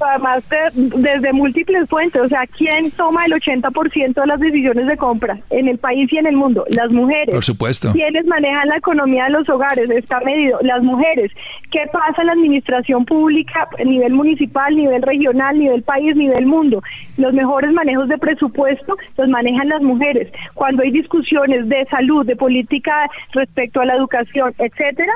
[0.00, 5.38] Además desde múltiples fuentes, o sea, ¿quién toma el 80% de las decisiones de compra
[5.50, 6.64] en el país y en el mundo?
[6.70, 7.34] Las mujeres.
[7.34, 7.92] Por supuesto.
[7.92, 9.88] ¿Quiénes manejan la economía de los hogares?
[9.90, 10.58] Está medido.
[10.62, 11.32] Las mujeres.
[11.70, 16.82] ¿Qué pasa en la administración pública a nivel municipal, nivel regional, nivel país, nivel mundo?
[17.16, 20.32] Los mejores manejos de presupuesto los manejan las mujeres.
[20.54, 25.12] Cuando hay discusiones de salud, de política respecto a la educación, etcétera,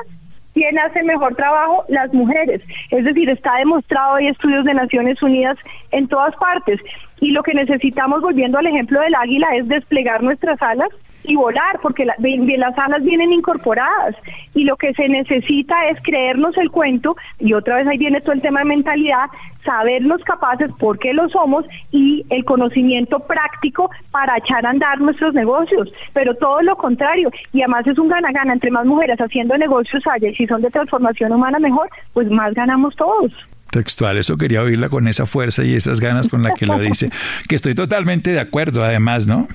[0.53, 1.85] ¿Quién hace mejor trabajo?
[1.87, 2.61] Las mujeres.
[2.89, 5.57] Es decir, está demostrado, hay estudios de Naciones Unidas
[5.91, 6.79] en todas partes.
[7.19, 10.89] Y lo que necesitamos, volviendo al ejemplo del águila, es desplegar nuestras alas
[11.23, 14.15] y volar, porque las alas vienen incorporadas
[14.53, 18.33] y lo que se necesita es creernos el cuento y otra vez ahí viene todo
[18.33, 19.27] el tema de mentalidad,
[19.63, 25.91] sabernos capaces porque lo somos y el conocimiento práctico para echar a andar nuestros negocios,
[26.13, 30.29] pero todo lo contrario y además es un gana-gana, entre más mujeres haciendo negocios haya
[30.29, 33.31] y si son de transformación humana mejor, pues más ganamos todos
[33.71, 34.17] textual.
[34.17, 37.09] Eso quería oírla con esa fuerza y esas ganas con la que lo dice.
[37.47, 39.47] Que estoy totalmente de acuerdo, además, ¿no?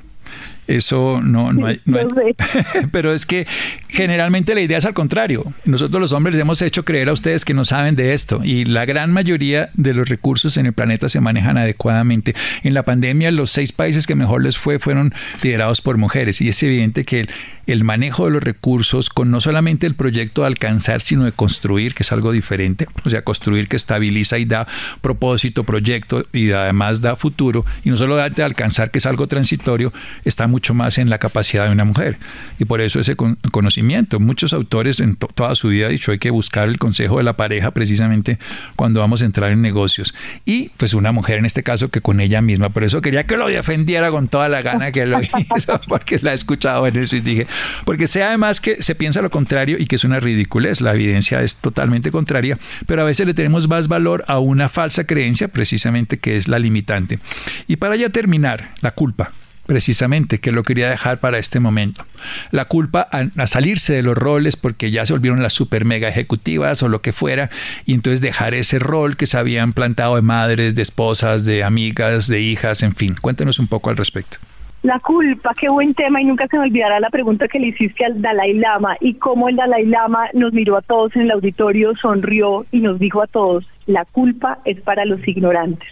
[0.66, 1.80] Eso no, no hay.
[2.90, 3.46] pero es que
[3.88, 5.44] generalmente la idea es al contrario.
[5.64, 8.84] Nosotros los hombres hemos hecho creer a ustedes que no saben de esto y la
[8.84, 12.34] gran mayoría de los recursos en el planeta se manejan adecuadamente.
[12.62, 16.48] En la pandemia los seis países que mejor les fue fueron liderados por mujeres y
[16.48, 17.28] es evidente que
[17.66, 21.94] el, manejo de los recursos con no solamente el proyecto de alcanzar, sino de construir,
[21.94, 24.66] que es algo diferente, o sea, construir que estabiliza y da
[25.00, 29.26] propósito, proyecto y además da futuro, y no solo darte de alcanzar, que es algo
[29.26, 29.92] transitorio,
[30.24, 32.18] está mucho más en la capacidad de una mujer.
[32.58, 34.20] Y por eso ese conocimiento.
[34.20, 37.36] Muchos autores en toda su vida han dicho hay que buscar el consejo de la
[37.36, 38.38] pareja precisamente
[38.76, 40.14] cuando vamos a entrar en negocios.
[40.44, 42.70] Y pues una mujer en este caso que con ella misma.
[42.70, 45.20] Por eso quería que lo defendiera con toda la gana que lo
[45.56, 47.46] hizo, porque la he escuchado en eso y dije,
[47.84, 51.42] porque sea además que se piensa lo contrario y que es una ridiculez, la evidencia
[51.42, 56.18] es totalmente contraria, pero a veces le tenemos más valor a una falsa creencia, precisamente
[56.18, 57.18] que es la limitante.
[57.66, 59.30] Y para ya terminar, la culpa
[59.66, 62.06] precisamente, que lo quería dejar para este momento.
[62.52, 66.82] La culpa a, salirse de los roles porque ya se volvieron las super mega ejecutivas
[66.82, 67.50] o lo que fuera,
[67.84, 72.28] y entonces dejar ese rol que se habían plantado de madres, de esposas, de amigas,
[72.28, 73.16] de hijas, en fin.
[73.20, 74.38] Cuéntenos un poco al respecto.
[74.86, 78.04] La culpa, qué buen tema y nunca se me olvidará la pregunta que le hiciste
[78.04, 81.96] al Dalai Lama y cómo el Dalai Lama nos miró a todos en el auditorio,
[81.96, 85.88] sonrió y nos dijo a todos, la culpa es para los ignorantes.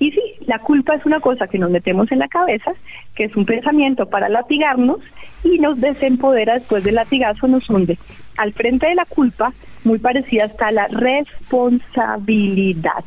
[0.00, 2.72] Y sí, la culpa es una cosa que nos metemos en la cabeza,
[3.14, 4.98] que es un pensamiento para latigarnos
[5.44, 7.98] y nos desempodera después del latigazo, nos hunde.
[8.36, 9.52] Al frente de la culpa,
[9.84, 13.04] muy parecida está la responsabilidad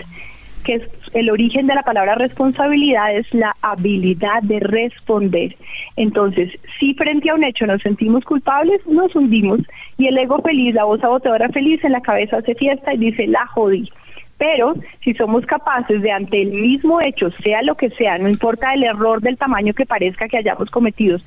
[0.67, 5.55] que es el origen de la palabra responsabilidad es la habilidad de responder.
[5.95, 9.59] Entonces, si frente a un hecho nos sentimos culpables, nos hundimos
[9.97, 13.27] y el ego feliz, la voz saboteadora feliz en la cabeza hace fiesta y dice,
[13.27, 13.89] la jodí.
[14.37, 18.73] Pero si somos capaces de ante el mismo hecho, sea lo que sea, no importa
[18.73, 21.17] el error del tamaño que parezca que hayamos cometido,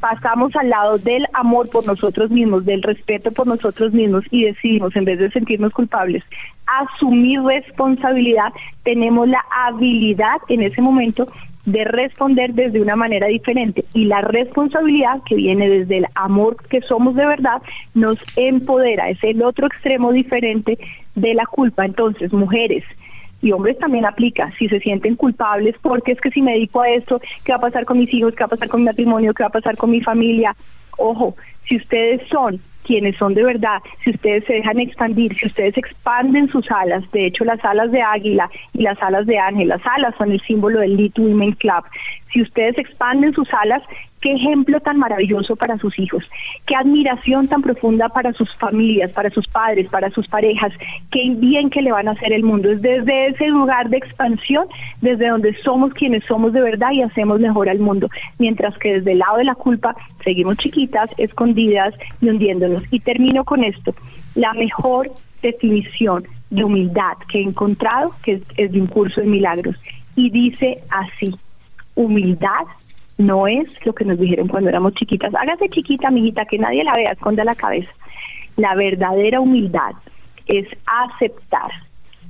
[0.00, 4.94] pasamos al lado del amor por nosotros mismos, del respeto por nosotros mismos y decidimos,
[4.96, 6.24] en vez de sentirnos culpables,
[6.66, 8.52] asumir responsabilidad,
[8.84, 11.28] tenemos la habilidad en ese momento
[11.64, 13.84] de responder desde una manera diferente.
[13.92, 17.60] Y la responsabilidad que viene desde el amor que somos de verdad
[17.94, 20.78] nos empodera, es el otro extremo diferente
[21.14, 21.84] de la culpa.
[21.84, 22.84] Entonces, mujeres,
[23.40, 26.90] y hombres también aplica, si se sienten culpables, porque es que si me dedico a
[26.90, 28.34] esto, ¿qué va a pasar con mis hijos?
[28.34, 29.34] ¿Qué va a pasar con mi matrimonio?
[29.34, 30.54] ¿Qué va a pasar con mi familia?
[30.96, 31.36] Ojo,
[31.68, 36.48] si ustedes son quienes son de verdad, si ustedes se dejan expandir, si ustedes expanden
[36.48, 40.14] sus alas, de hecho las alas de águila y las alas de ángel, las alas
[40.16, 41.84] son el símbolo del Lit Women Club,
[42.32, 43.82] si ustedes expanden sus alas,
[44.20, 46.24] qué ejemplo tan maravilloso para sus hijos,
[46.66, 50.72] qué admiración tan profunda para sus familias, para sus padres, para sus parejas,
[51.10, 52.70] qué bien que le van a hacer el mundo.
[52.70, 54.66] Es desde ese lugar de expansión,
[55.00, 59.12] desde donde somos quienes somos de verdad y hacemos mejor al mundo, mientras que desde
[59.12, 62.82] el lado de la culpa seguimos chiquitas, escondidas y hundiéndonos.
[62.90, 63.94] Y termino con esto,
[64.34, 65.10] la mejor
[65.42, 69.76] definición de humildad que he encontrado, que es, de un curso de milagros,
[70.16, 71.34] y dice así,
[71.98, 72.66] humildad
[73.18, 75.34] no es lo que nos dijeron cuando éramos chiquitas.
[75.34, 77.90] Hágase chiquita, amiguita, que nadie la vea, esconda la cabeza.
[78.56, 79.92] La verdadera humildad
[80.46, 81.70] es aceptar,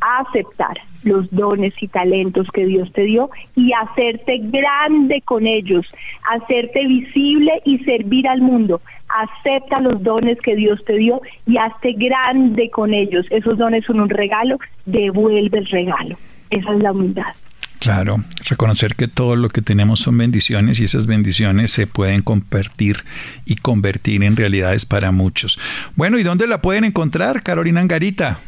[0.01, 5.87] aceptar los dones y talentos que Dios te dio y hacerte grande con ellos,
[6.31, 8.81] hacerte visible y servir al mundo.
[9.09, 13.27] Acepta los dones que Dios te dio y hazte grande con ellos.
[13.31, 16.17] Esos dones son un regalo, devuelve el regalo.
[16.51, 17.35] Esa es la humildad.
[17.79, 23.05] Claro, reconocer que todo lo que tenemos son bendiciones y esas bendiciones se pueden compartir
[23.47, 25.61] y convertir en realidades para muchos.
[25.95, 28.41] Bueno, ¿y dónde la pueden encontrar, Carolina Angarita?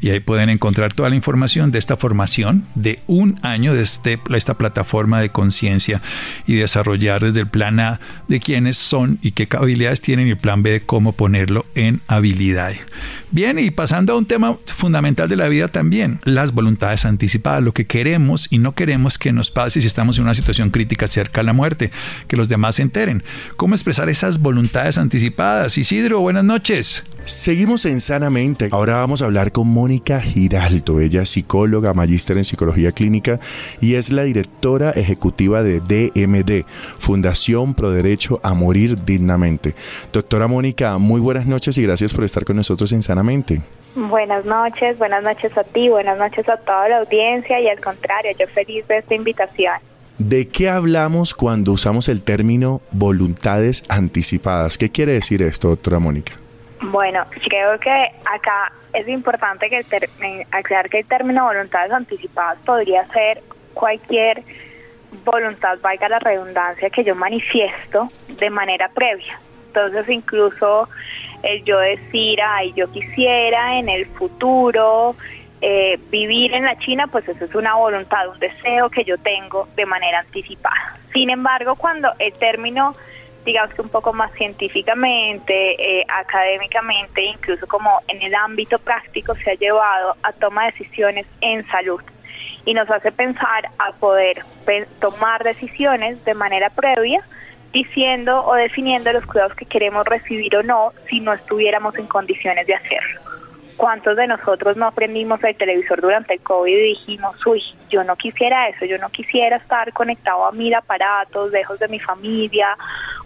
[0.00, 4.18] y ahí pueden encontrar toda la información de esta formación de un año de este,
[4.34, 6.00] esta plataforma de conciencia
[6.46, 10.36] y desarrollar desde el plan A de quiénes son y qué habilidades tienen y el
[10.36, 12.72] plan B de cómo ponerlo en habilidad.
[13.30, 17.72] Bien, y pasando a un tema fundamental de la vida también, las voluntades anticipadas, lo
[17.72, 21.40] que queremos y no queremos que nos pase si estamos en una situación crítica cerca
[21.40, 21.90] a la muerte,
[22.26, 23.22] que los demás se enteren.
[23.56, 25.78] ¿Cómo expresar esas voluntades anticipadas?
[25.78, 27.04] Isidro, buenas noches.
[27.24, 28.68] Seguimos en Sanamente.
[28.72, 31.00] Ahora vamos a hablar con Mónica Giraldo.
[31.00, 33.40] Ella es psicóloga, magíster en psicología clínica
[33.80, 36.66] y es la directora ejecutiva de DMD,
[36.98, 39.74] Fundación Pro Derecho a Morir Dignamente.
[40.12, 43.60] Doctora Mónica, muy buenas noches y gracias por estar con nosotros en Sanamente.
[43.94, 48.30] Buenas noches, buenas noches a ti, buenas noches a toda la audiencia y al contrario,
[48.38, 49.74] yo feliz de esta invitación.
[50.18, 54.76] ¿De qué hablamos cuando usamos el término voluntades anticipadas?
[54.76, 56.39] ¿Qué quiere decir esto, doctora Mónica?
[56.82, 57.90] Bueno, creo que
[58.24, 59.84] acá es importante que
[60.50, 63.42] aclarar que el término voluntades anticipadas podría ser
[63.74, 64.42] cualquier
[65.24, 69.38] voluntad, valga la redundancia, que yo manifiesto de manera previa.
[69.66, 70.88] Entonces, incluso
[71.42, 75.14] el yo decir, ay, yo quisiera en el futuro
[75.60, 79.68] eh, vivir en la China, pues eso es una voluntad, un deseo que yo tengo
[79.76, 80.94] de manera anticipada.
[81.12, 82.94] Sin embargo, cuando el término,
[83.44, 89.52] digamos que un poco más científicamente, eh, académicamente, incluso como en el ámbito práctico, se
[89.52, 92.00] ha llevado a toma de decisiones en salud
[92.64, 94.44] y nos hace pensar a poder
[95.00, 97.22] tomar decisiones de manera previa,
[97.72, 102.66] diciendo o definiendo los cuidados que queremos recibir o no si no estuviéramos en condiciones
[102.66, 103.20] de hacerlo.
[103.76, 108.14] ¿Cuántos de nosotros no aprendimos el televisor durante el COVID y dijimos, uy, yo no
[108.16, 112.76] quisiera eso, yo no quisiera estar conectado a mil aparatos, lejos de mi familia,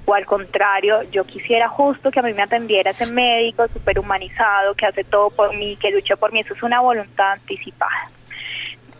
[0.07, 4.75] o al contrario, yo quisiera justo que a mí me atendiera ese médico súper humanizado,
[4.75, 8.11] que hace todo por mí, que lucha por mí, eso es una voluntad anticipada.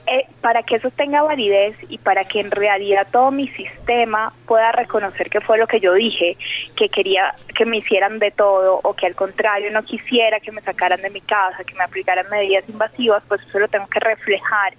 [0.07, 4.71] Eh, para que eso tenga validez y para que en realidad todo mi sistema pueda
[4.71, 6.37] reconocer que fue lo que yo dije,
[6.77, 10.61] que quería que me hicieran de todo o que al contrario no quisiera que me
[10.61, 14.75] sacaran de mi casa, que me aplicaran medidas invasivas, pues eso lo tengo que reflejar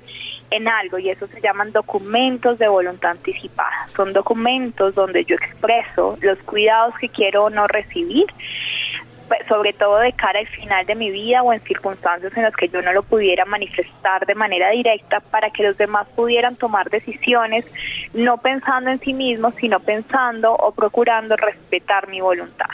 [0.52, 3.88] en algo y eso se llaman documentos de voluntad anticipada.
[3.88, 8.28] Son documentos donde yo expreso los cuidados que quiero no recibir
[9.48, 12.70] sobre todo de cara al final de mi vida o en circunstancias en las que
[12.70, 17.66] yo no lo pudiera manifestar de manera directa para que los demás pudieran tomar decisiones
[18.14, 22.70] no pensando en sí mismos, sino pensando o procurando respetar mi voluntad.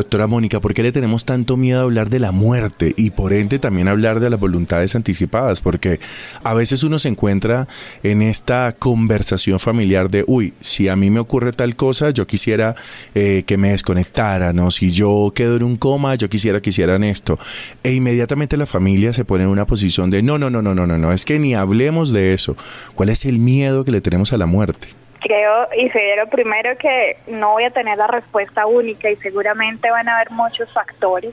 [0.00, 3.34] Doctora Mónica, ¿por qué le tenemos tanto miedo a hablar de la muerte y por
[3.34, 5.60] ende también hablar de las voluntades anticipadas?
[5.60, 6.00] Porque
[6.42, 7.68] a veces uno se encuentra
[8.02, 12.76] en esta conversación familiar de, uy, si a mí me ocurre tal cosa, yo quisiera
[13.14, 17.04] eh, que me desconectaran, o si yo quedo en un coma, yo quisiera que hicieran
[17.04, 17.38] esto.
[17.82, 20.86] E inmediatamente la familia se pone en una posición de, no, no, no, no, no,
[20.86, 22.56] no, no, es que ni hablemos de eso.
[22.94, 24.88] ¿Cuál es el miedo que le tenemos a la muerte?
[25.20, 30.08] Creo y lo primero que no voy a tener la respuesta única y seguramente van
[30.08, 31.32] a haber muchos factores.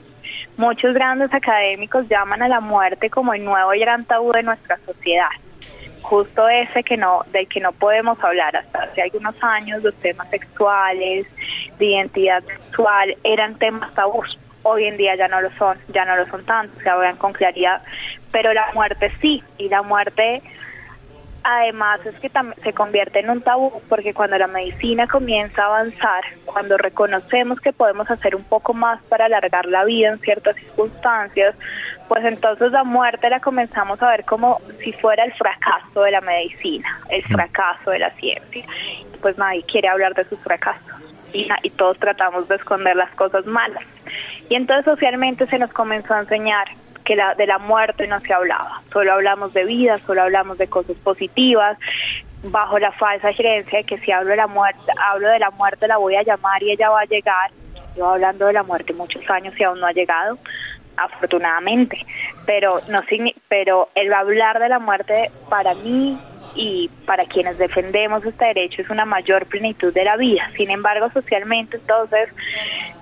[0.56, 4.78] Muchos grandes académicos llaman a la muerte como el nuevo y gran tabú de nuestra
[4.86, 5.30] sociedad.
[6.02, 10.28] Justo ese que no, del que no podemos hablar hasta hace algunos años, los temas
[10.30, 11.26] sexuales,
[11.78, 16.16] de identidad sexual, eran temas tabús hoy en día ya no lo son, ya no
[16.16, 17.82] lo son tanto, se hablan con claridad,
[18.32, 20.42] pero la muerte sí, y la muerte
[21.48, 22.30] además es que
[22.62, 27.72] se convierte en un tabú porque cuando la medicina comienza a avanzar, cuando reconocemos que
[27.72, 31.54] podemos hacer un poco más para alargar la vida en ciertas circunstancias,
[32.06, 36.20] pues entonces la muerte la comenzamos a ver como si fuera el fracaso de la
[36.20, 38.64] medicina, el fracaso de la ciencia.
[39.22, 41.00] Pues nadie quiere hablar de sus fracasos
[41.32, 43.84] y, y todos tratamos de esconder las cosas malas.
[44.50, 46.68] Y entonces socialmente se nos comenzó a enseñar
[47.08, 50.68] que la, de la muerte no se hablaba, solo hablamos de vida, solo hablamos de
[50.68, 51.78] cosas positivas,
[52.42, 55.88] bajo la falsa creencia de que si hablo de la muerte, hablo de la muerte
[55.88, 57.50] la voy a llamar y ella va a llegar.
[57.96, 60.36] Yo hablando de la muerte muchos años y aún no ha llegado,
[60.98, 62.04] afortunadamente,
[62.44, 63.00] pero no
[63.48, 66.20] pero el hablar de la muerte para mí
[66.54, 70.50] y para quienes defendemos este derecho es una mayor plenitud de la vida.
[70.56, 72.28] Sin embargo, socialmente entonces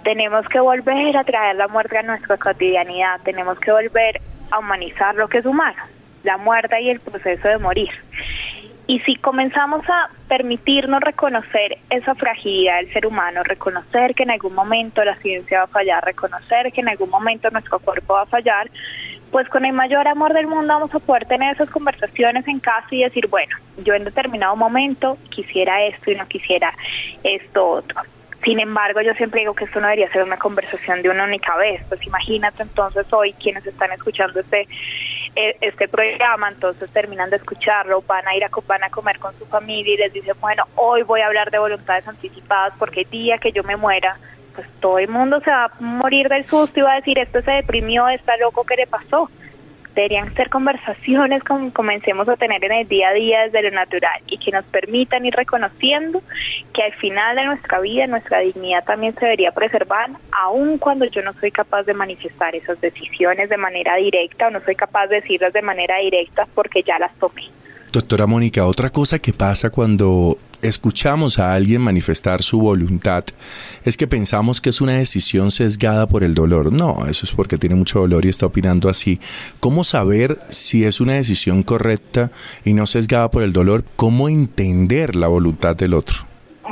[0.05, 4.21] tenemos que volver a traer la muerte a nuestra cotidianidad, tenemos que volver
[4.51, 5.83] a humanizar lo que es humano,
[6.23, 7.91] la muerte y el proceso de morir.
[8.89, 14.55] Y si comenzamos a permitirnos reconocer esa fragilidad del ser humano, reconocer que en algún
[14.55, 18.27] momento la ciencia va a fallar, reconocer que en algún momento nuestro cuerpo va a
[18.27, 18.71] fallar,
[19.31, 22.89] pues con el mayor amor del mundo vamos a poder tener esas conversaciones en casa
[22.91, 26.73] y decir, bueno, yo en determinado momento quisiera esto y no quisiera
[27.23, 28.01] esto otro.
[28.45, 31.57] Sin embargo, yo siempre digo que esto no debería ser una conversación de una única
[31.57, 31.83] vez.
[31.89, 34.69] Pues imagínate entonces hoy quienes están escuchando este
[35.35, 39.37] e, este programa, entonces terminan de escucharlo, van a ir a, van a comer con
[39.39, 43.11] su familia y les dicen, bueno, hoy voy a hablar de voluntades anticipadas porque el
[43.11, 44.17] día que yo me muera,
[44.57, 47.41] pues todo el mundo se va a morir del susto y va a decir, esto
[47.43, 49.29] se deprimió, está loco, ¿qué le pasó?
[49.97, 54.21] deberían ser conversaciones como comencemos a tener en el día a día desde lo natural
[54.27, 56.23] y que nos permitan ir reconociendo
[56.75, 61.23] que al final de nuestra vida nuestra dignidad también se debería preservar, aun cuando yo
[61.23, 65.23] no soy capaz de manifestar esas decisiones de manera directa o no soy capaz de
[65.23, 67.49] decirlas de manera directa porque ya las tomé.
[67.93, 73.25] Doctora Mónica, otra cosa que pasa cuando escuchamos a alguien manifestar su voluntad
[73.85, 76.73] es que pensamos que es una decisión sesgada por el dolor.
[76.73, 79.21] No, eso es porque tiene mucho dolor y está opinando así.
[79.61, 82.31] ¿Cómo saber si es una decisión correcta
[82.65, 83.85] y no sesgada por el dolor?
[83.97, 86.17] ¿Cómo entender la voluntad del otro?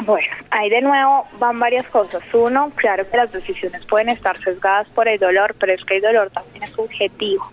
[0.05, 2.23] Bueno, ahí de nuevo van varias cosas.
[2.33, 6.03] Uno, claro que las decisiones pueden estar sesgadas por el dolor, pero es que el
[6.03, 7.51] dolor también es subjetivo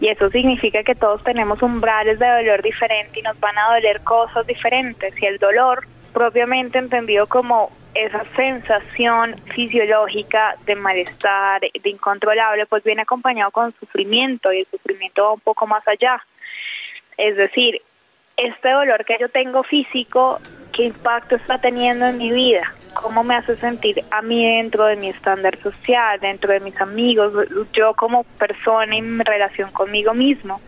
[0.00, 4.00] y eso significa que todos tenemos umbrales de dolor diferente y nos van a doler
[4.02, 12.66] cosas diferentes y el dolor propiamente entendido como esa sensación fisiológica de malestar, de incontrolable,
[12.66, 16.22] pues viene acompañado con sufrimiento y el sufrimiento va un poco más allá.
[17.16, 17.82] Es decir,
[18.36, 20.38] este dolor que yo tengo físico,
[20.72, 22.72] ¿qué impacto está teniendo en mi vida?
[22.94, 27.32] Cómo me hace sentir a mí dentro de mi estándar social, dentro de mis amigos,
[27.72, 30.60] yo como persona en mi relación conmigo mismo,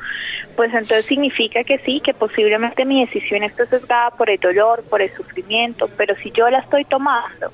[0.56, 5.00] pues entonces significa que sí, que posiblemente mi decisión está sesgada por el dolor, por
[5.00, 7.50] el sufrimiento, pero si yo la estoy tomando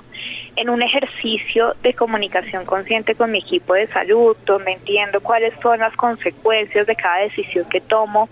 [0.57, 5.81] en un ejercicio de comunicación consciente con mi equipo de salud, donde entiendo cuáles son
[5.81, 8.29] las consecuencias de cada decisión que tomo,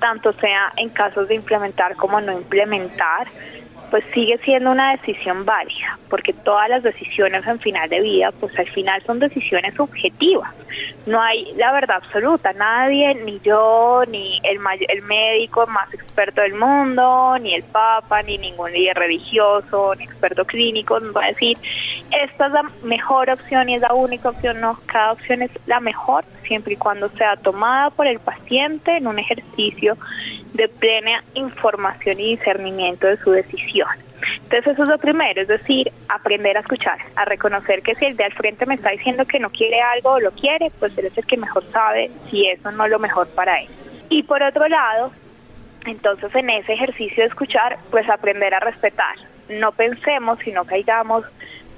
[0.00, 3.28] tanto sea en casos de implementar como no implementar,
[3.90, 8.56] pues sigue siendo una decisión válida, porque todas las decisiones en final de vida, pues
[8.58, 10.52] al final son decisiones subjetivas.
[11.06, 12.52] No hay la verdad absoluta.
[12.52, 14.58] Nadie, ni yo, ni el,
[14.88, 20.44] el médico más experto del mundo, ni el papa, ni ningún líder religioso, ni experto
[20.44, 21.56] clínico nos va a decir,
[22.24, 24.60] esta es la mejor opción y es la única opción.
[24.60, 29.06] No, cada opción es la mejor, siempre y cuando sea tomada por el paciente en
[29.06, 29.96] un ejercicio
[30.54, 33.88] de plena información y discernimiento de su decisión.
[34.42, 38.16] Entonces eso es lo primero, es decir, aprender a escuchar, a reconocer que si el
[38.16, 41.06] de al frente me está diciendo que no quiere algo o lo quiere, pues él
[41.06, 43.68] es el que mejor sabe si eso no es lo mejor para él.
[44.08, 45.12] Y por otro lado,
[45.86, 49.16] entonces en ese ejercicio de escuchar, pues aprender a respetar.
[49.48, 51.24] No pensemos, sino caigamos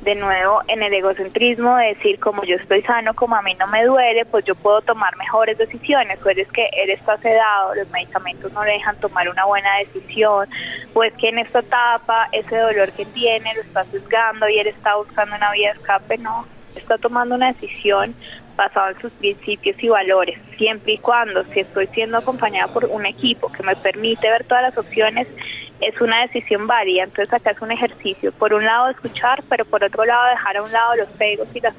[0.03, 3.67] de nuevo en el egocentrismo de decir como yo estoy sano, como a mí no
[3.67, 7.91] me duele, pues yo puedo tomar mejores decisiones, o es que él está sedado, los
[7.91, 10.49] medicamentos no le dejan tomar una buena decisión,
[10.95, 14.97] pues que en esta etapa ese dolor que tiene lo está sesgando y él está
[14.97, 18.15] buscando una vía de escape, no, está tomando una decisión
[18.61, 23.07] basada en sus principios y valores, siempre y cuando si estoy siendo acompañada por un
[23.07, 25.27] equipo que me permite ver todas las opciones,
[25.81, 27.05] es una decisión válida.
[27.05, 30.63] Entonces acá es un ejercicio, por un lado escuchar, pero por otro lado dejar a
[30.63, 31.75] un lado los egos y las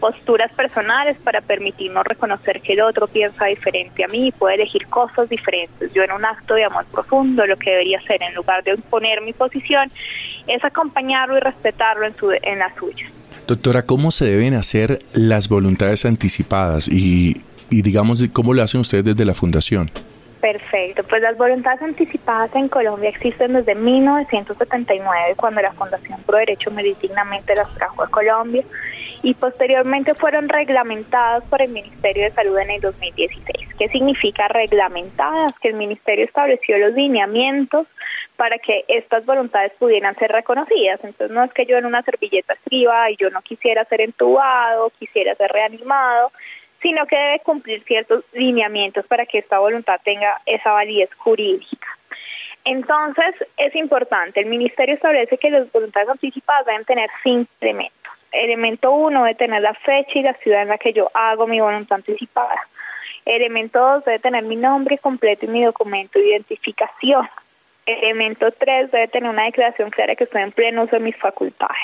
[0.00, 4.86] posturas personales para permitirnos reconocer que el otro piensa diferente a mí y puede elegir
[4.88, 5.92] cosas diferentes.
[5.92, 9.20] Yo en un acto de amor profundo lo que debería hacer en lugar de imponer
[9.20, 9.90] mi posición
[10.46, 13.06] es acompañarlo y respetarlo en, su, en la suya.
[13.46, 17.36] Doctora, ¿cómo se deben hacer las voluntades anticipadas y,
[17.68, 19.90] y digamos, cómo lo hacen ustedes desde la Fundación?
[20.40, 26.70] Perfecto, pues las voluntades anticipadas en Colombia existen desde 1979, cuando la Fundación Pro Derecho
[27.00, 28.62] Dignamente las trajo a Colombia
[29.22, 33.68] y posteriormente fueron reglamentadas por el Ministerio de Salud en el 2016.
[33.78, 35.54] ¿Qué significa reglamentadas?
[35.62, 37.86] Que el Ministerio estableció los lineamientos
[38.36, 41.02] para que estas voluntades pudieran ser reconocidas.
[41.04, 44.90] Entonces no es que yo en una servilleta escriba y yo no quisiera ser entubado,
[44.98, 46.32] quisiera ser reanimado,
[46.82, 51.88] sino que debe cumplir ciertos lineamientos para que esta voluntad tenga esa validez jurídica.
[52.64, 58.12] Entonces, es importante, el Ministerio establece que las voluntades anticipadas deben tener cinco elementos.
[58.32, 61.60] Elemento uno debe tener la fecha y la ciudad en la que yo hago mi
[61.60, 62.60] voluntad anticipada.
[63.24, 67.28] Elemento dos debe tener mi nombre completo y mi documento de identificación.
[67.86, 71.76] Elemento tres debe tener una declaración clara que estoy en pleno uso de mis facultades.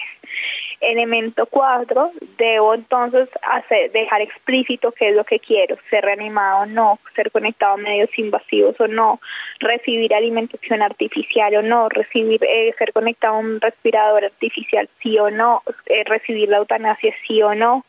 [0.81, 6.67] Elemento cuatro, debo entonces hacer, dejar explícito qué es lo que quiero, ser reanimado o
[6.67, 9.21] no, ser conectado a medios invasivos o no,
[9.59, 15.31] recibir alimentación artificial o no, recibir, eh, ser conectado a un respirador artificial sí o
[15.31, 17.85] no, eh, recibir la eutanasia sí o no.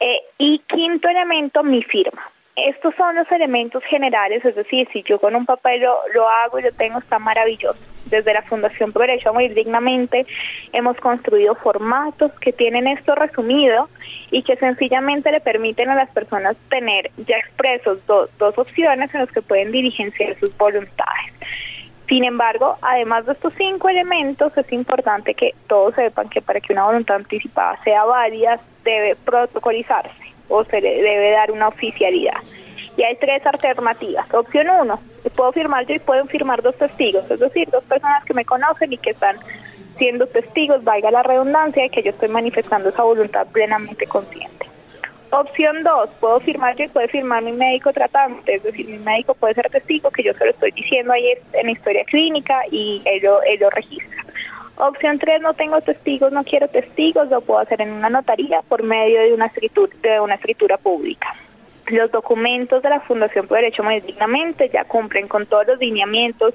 [0.00, 2.28] Eh, y quinto elemento, mi firma
[2.68, 6.62] estos son los elementos generales, es decir, si yo con un papel lo, hago y
[6.62, 7.80] lo tengo, está maravilloso.
[8.06, 10.26] Desde la Fundación Por Derecho a Morir Dignamente
[10.72, 13.88] hemos construido formatos que tienen esto resumido
[14.30, 19.30] y que sencillamente le permiten a las personas tener ya expresos dos opciones en las
[19.30, 21.32] que pueden diligenciar sus voluntades.
[22.08, 26.72] Sin embargo, además de estos cinco elementos, es importante que todos sepan que para que
[26.72, 32.36] una voluntad anticipada sea válida, debe protocolizarse o se le debe dar una oficialidad.
[32.96, 34.32] Y hay tres alternativas.
[34.34, 35.00] Opción uno,
[35.34, 38.92] puedo firmar yo y pueden firmar dos testigos, es decir, dos personas que me conocen
[38.92, 39.36] y que están
[39.96, 44.66] siendo testigos, valga la redundancia, de que yo estoy manifestando esa voluntad plenamente consciente.
[45.32, 49.34] Opción dos, puedo firmar yo y puede firmar mi médico tratante, es decir, mi médico
[49.34, 53.00] puede ser testigo que yo se lo estoy diciendo ahí en la historia clínica y
[53.04, 54.24] él lo, él lo registra.
[54.82, 58.82] Opción 3, no tengo testigos, no quiero testigos, lo puedo hacer en una notaría por
[58.82, 61.34] medio de una escritura, de una escritura pública.
[61.88, 66.54] Los documentos de la Fundación por Derecho Muy Dignamente ya cumplen con todos los lineamientos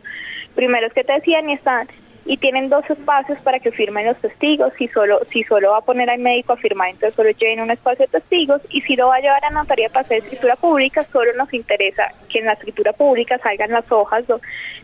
[0.56, 1.88] primeros que te decían y están
[2.26, 4.74] y tienen dos espacios para que firmen los testigos.
[4.80, 7.70] Si solo si solo va a poner al médico a firmar, entonces solo llena un
[7.70, 11.04] espacio de testigos y si lo va a llevar a notaría para hacer escritura pública,
[11.04, 14.26] solo nos interesa que en la escritura pública salgan las hojas,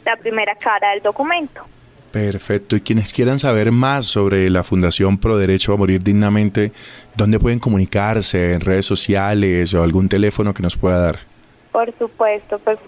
[0.05, 1.65] la primera cara del documento.
[2.11, 2.75] Perfecto.
[2.75, 6.71] Y quienes quieran saber más sobre la Fundación Pro Derecho a Morir Dignamente,
[7.15, 8.53] ¿dónde pueden comunicarse?
[8.53, 11.19] ¿En redes sociales o algún teléfono que nos pueda dar?
[11.71, 12.79] Por supuesto, pues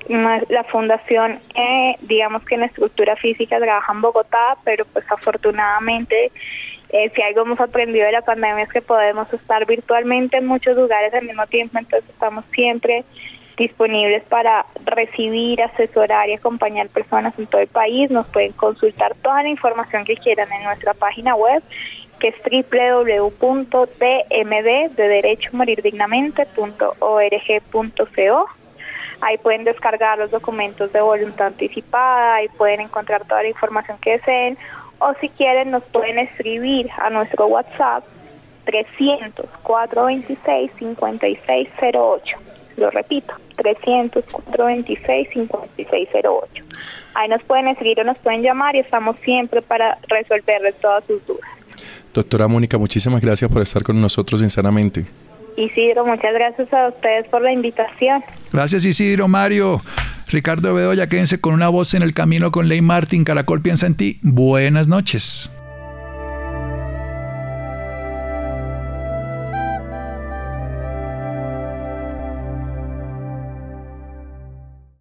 [0.50, 6.34] la fundación, eh, digamos que en estructura física trabaja en Bogotá, pero pues afortunadamente
[6.90, 10.76] eh, si algo hemos aprendido de la pandemia es que podemos estar virtualmente en muchos
[10.76, 13.06] lugares al mismo tiempo, entonces estamos siempre
[13.58, 18.10] disponibles para recibir, asesorar y acompañar personas en todo el país.
[18.12, 21.64] Nos pueden consultar toda la información que quieran en nuestra página web
[22.20, 22.36] que es
[22.70, 24.00] www.dmd
[29.22, 34.12] Ahí pueden descargar los documentos de voluntad anticipada, ahí pueden encontrar toda la información que
[34.12, 34.58] deseen
[35.00, 38.04] o si quieren nos pueden escribir a nuestro WhatsApp
[38.66, 42.53] 300 426 5608.
[42.78, 46.64] Lo repito, 300 426 5608.
[47.16, 51.26] Ahí nos pueden escribir o nos pueden llamar y estamos siempre para resolverles todas sus
[51.26, 51.50] dudas.
[52.14, 55.06] Doctora Mónica, muchísimas gracias por estar con nosotros sinceramente.
[55.56, 58.24] Isidro, muchas gracias a ustedes por la invitación.
[58.52, 59.82] Gracias Isidro, Mario.
[60.28, 63.24] Ricardo Bedoya, quédense con una voz en el camino con Ley Martín.
[63.24, 64.20] Caracol piensa en ti.
[64.24, 65.56] Buenas noches.